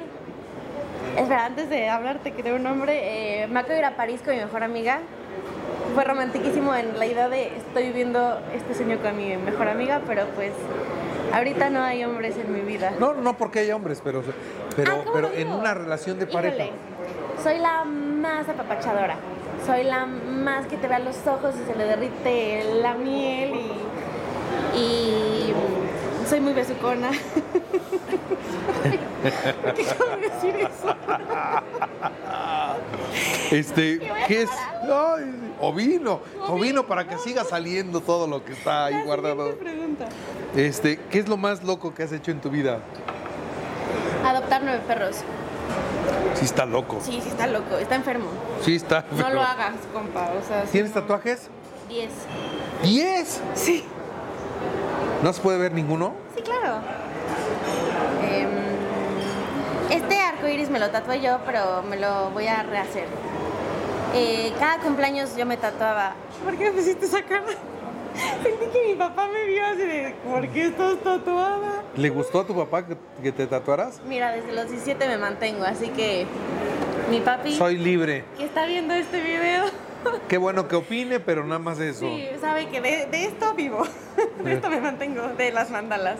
[1.17, 4.21] Espera, antes de hablarte que de un hombre, eh, me acabo de ir a París
[4.23, 4.99] con mi mejor amiga.
[5.95, 10.25] Fue romantiquísimo en la idea de estoy viviendo este sueño con mi mejor amiga, pero
[10.35, 10.51] pues
[11.33, 12.91] ahorita no hay hombres en mi vida.
[12.99, 14.21] No, no porque hay hombres, pero,
[14.75, 16.55] pero, Ah, ¿cómo pero en una relación de pareja.
[16.55, 16.71] Híjole,
[17.43, 19.15] soy la más apapachadora.
[19.65, 23.51] Soy la más que te ve a los ojos y se le derrite la miel
[24.75, 25.53] y, y
[26.27, 27.09] soy muy besucona.
[29.63, 30.95] ¿Por qué acabo de decir eso?
[33.51, 34.49] Este, ¿qué es?
[34.83, 39.55] Ay, o vino, o vino para que siga saliendo todo lo que está ahí guardado.
[40.55, 42.79] Este, ¿qué es lo más loco que has hecho en tu vida?
[44.25, 45.17] Adoptar nueve perros.
[46.39, 46.99] Sí está loco.
[47.03, 48.27] Sí, sí está loco, está enfermo.
[48.63, 49.01] Sí está.
[49.11, 50.29] No pero- lo hagas, compa.
[50.41, 51.01] O sea, sí, ¿Tienes no.
[51.01, 51.49] tatuajes?
[51.89, 52.11] Diez.
[52.83, 53.41] ¡Diez!
[53.55, 53.83] Sí.
[55.21, 56.13] ¿No se puede ver ninguno?
[56.35, 56.77] Sí, claro.
[58.23, 58.47] Em,
[59.89, 63.07] este arco iris me lo tatué yo, pero me lo voy a rehacer.
[64.13, 66.13] Eh, cada cumpleaños yo me tatuaba.
[66.45, 67.43] ¿Por qué me pusiste esa cara?
[68.43, 71.83] Sentí que mi papá me vio así de, ¿por qué estás tatuada?
[71.95, 74.01] ¿Le gustó a tu papá que, que te tatuaras?
[74.07, 76.25] Mira, desde los 17 me mantengo, así que
[77.09, 78.23] mi papi, Soy libre.
[78.37, 79.65] que está viendo este video,
[80.29, 81.99] Qué bueno que opine, pero nada más eso.
[82.09, 83.83] sí, sabe que de, de esto vivo.
[84.43, 86.17] De esto me mantengo, de las mandalas.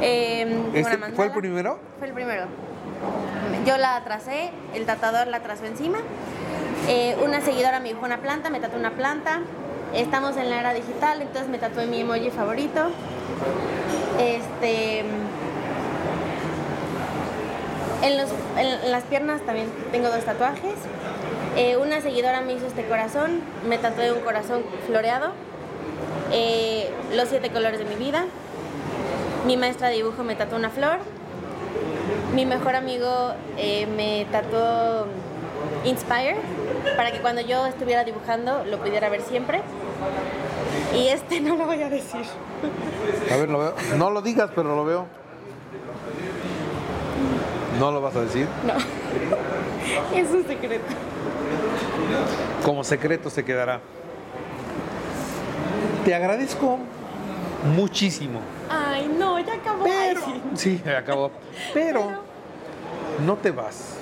[0.00, 1.78] Em, Este, ¿Fue el primero?
[1.98, 2.44] Fue el primero.
[3.66, 5.98] Yo la tracé, el tatuador la trazó encima.
[6.88, 9.40] Eh, una seguidora me dibujó una planta, me tatuó una planta.
[9.96, 12.80] Estamos en la era digital, entonces me tatué mi emoji favorito.
[14.20, 15.00] Este.
[18.02, 20.74] En, los- en las piernas también tengo dos tatuajes.
[21.56, 25.32] Eh, una seguidora me hizo este corazón, me tatué un corazón floreado.
[26.30, 28.24] Eh, los siete colores de mi vida.
[29.46, 30.98] Mi maestra de dibujo me tatuó una flor.
[32.34, 35.06] Mi mejor amigo eh, me tatuó
[35.84, 36.36] Inspire
[36.96, 39.62] para que cuando yo estuviera dibujando lo pudiera ver siempre.
[40.94, 42.22] Y este no lo voy a decir.
[43.32, 43.74] A ver, lo veo.
[43.98, 45.06] No lo digas, pero lo veo.
[47.78, 48.46] ¿No lo vas a decir?
[48.66, 48.74] No.
[50.16, 50.84] Es un secreto.
[52.64, 53.80] Como secreto se quedará.
[56.04, 56.78] Te agradezco
[57.74, 58.40] muchísimo.
[58.70, 59.84] Ay, no, ya acabó.
[59.84, 60.20] Ay, Pero,
[60.54, 60.80] sí.
[60.82, 61.30] sí, acabó.
[61.74, 62.22] Pero Pero-
[63.26, 63.96] no te vas.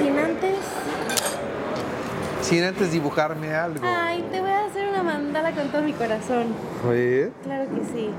[0.00, 0.56] Sin antes.
[2.42, 3.84] Sin antes dibujarme algo.
[3.86, 6.46] Ay, te voy a hacer una mandala con todo mi corazón.
[6.88, 7.32] Ver.
[7.44, 8.10] Claro que sí.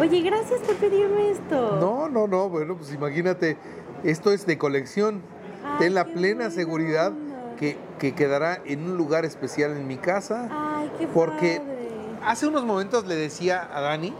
[0.00, 1.78] Oye, gracias por pedirme esto.
[1.80, 2.48] No, no, no.
[2.48, 3.56] Bueno, pues imagínate.
[4.02, 5.22] Esto es de colección.
[5.64, 7.12] Ay, Ten la plena seguridad
[7.58, 10.48] que, que quedará en un lugar especial en mi casa.
[10.50, 11.88] Ay, qué Porque padre.
[12.26, 14.12] hace unos momentos le decía a Dani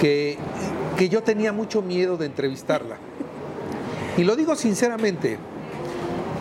[0.00, 0.36] que,
[0.96, 2.96] que yo tenía mucho miedo de entrevistarla.
[4.16, 5.38] Y lo digo sinceramente,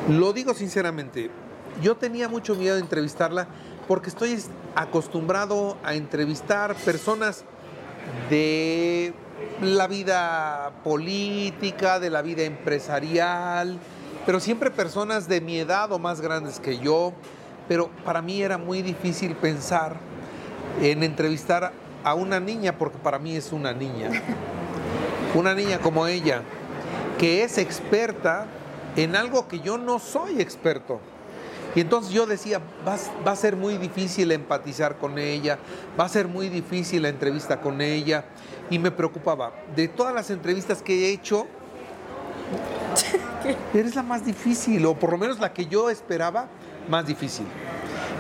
[0.10, 1.30] lo digo sinceramente,
[1.82, 3.48] yo tenía mucho miedo de entrevistarla
[3.88, 7.44] porque estoy es- acostumbrado a entrevistar personas
[8.30, 9.14] de
[9.62, 13.78] la vida política, de la vida empresarial,
[14.26, 17.14] pero siempre personas de mi edad o más grandes que yo.
[17.68, 19.98] Pero para mí era muy difícil pensar
[20.82, 21.74] en entrevistar
[22.04, 24.10] a una niña, porque para mí es una niña.
[25.36, 26.42] Una niña como ella,
[27.20, 28.48] que es experta
[28.98, 31.00] en algo que yo no soy experto.
[31.76, 35.60] Y entonces yo decía, va, a- va a ser muy difícil empatizar con ella,
[36.00, 38.26] va a ser muy difícil la entrevista con ella.
[38.70, 41.46] Y me preocupaba, de todas las entrevistas que he hecho,
[43.74, 46.48] eres la más difícil, o por lo menos la que yo esperaba
[46.90, 47.46] más difícil.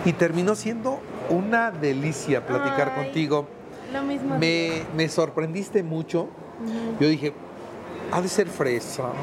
[0.06, 1.00] Y terminó siendo
[1.30, 3.48] una delicia platicar Ay, contigo.
[3.92, 4.38] Lo mismo.
[4.38, 6.30] Me, me sorprendiste mucho.
[7.00, 7.34] Yo dije,
[8.12, 9.04] ha de ser fresa.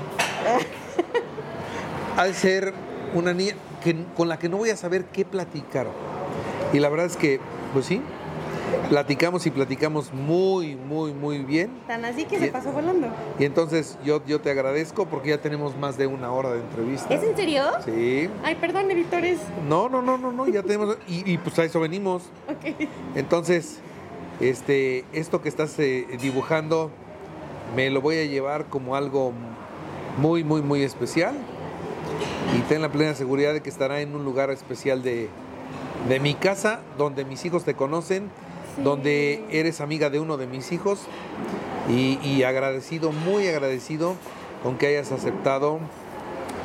[2.17, 2.73] ha de ser
[3.15, 5.87] una niña que- con la que no voy a saber qué platicar.
[6.73, 7.41] Y la verdad es que,
[7.73, 8.01] pues sí,
[8.89, 11.71] Platicamos y platicamos muy, muy, muy bien.
[11.87, 13.09] Tan así que se pasó volando.
[13.39, 17.13] Y entonces yo, yo te agradezco porque ya tenemos más de una hora de entrevista.
[17.15, 17.63] ¿Es en serio?
[17.85, 18.29] Sí.
[18.43, 19.39] Ay, perdón, editores.
[19.69, 20.97] No, no, no, no, no, ya tenemos.
[21.07, 22.25] Y, y pues a eso venimos.
[22.49, 22.89] Ok.
[23.15, 23.79] Entonces,
[24.41, 26.91] este, esto que estás eh, dibujando
[27.77, 29.33] me lo voy a llevar como algo
[30.19, 31.35] muy, muy, muy especial.
[32.57, 35.29] Y ten la plena seguridad de que estará en un lugar especial de,
[36.09, 38.31] de mi casa, donde mis hijos te conocen,
[38.77, 38.83] Sí.
[38.83, 41.01] donde eres amiga de uno de mis hijos.
[41.89, 44.15] Y, y agradecido, muy agradecido
[44.65, 45.79] con que hayas aceptado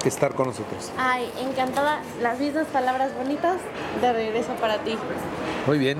[0.05, 0.91] estar con nosotros.
[0.97, 2.01] Ay, encantada.
[2.21, 3.57] Las mismas palabras bonitas
[4.01, 4.95] de regreso para ti.
[5.67, 5.97] Muy bien,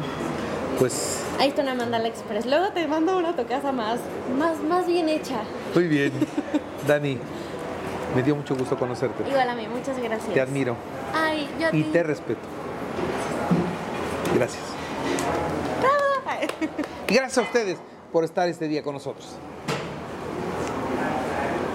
[0.79, 2.45] pues Ahí está una mandala express.
[2.45, 3.99] Luego te mando una a tu casa más,
[4.37, 5.41] más, más bien hecha.
[5.75, 6.11] muy bien.
[6.87, 7.17] Dani,
[8.15, 9.27] me dio mucho gusto conocerte.
[9.29, 10.33] Igual a mí, muchas gracias.
[10.33, 10.75] Te admiro
[11.13, 11.89] Ay, yo a y ti.
[11.91, 12.41] te respeto.
[14.35, 14.63] Gracias.
[17.07, 17.77] Y gracias a ustedes
[18.11, 19.35] por estar este día con nosotros.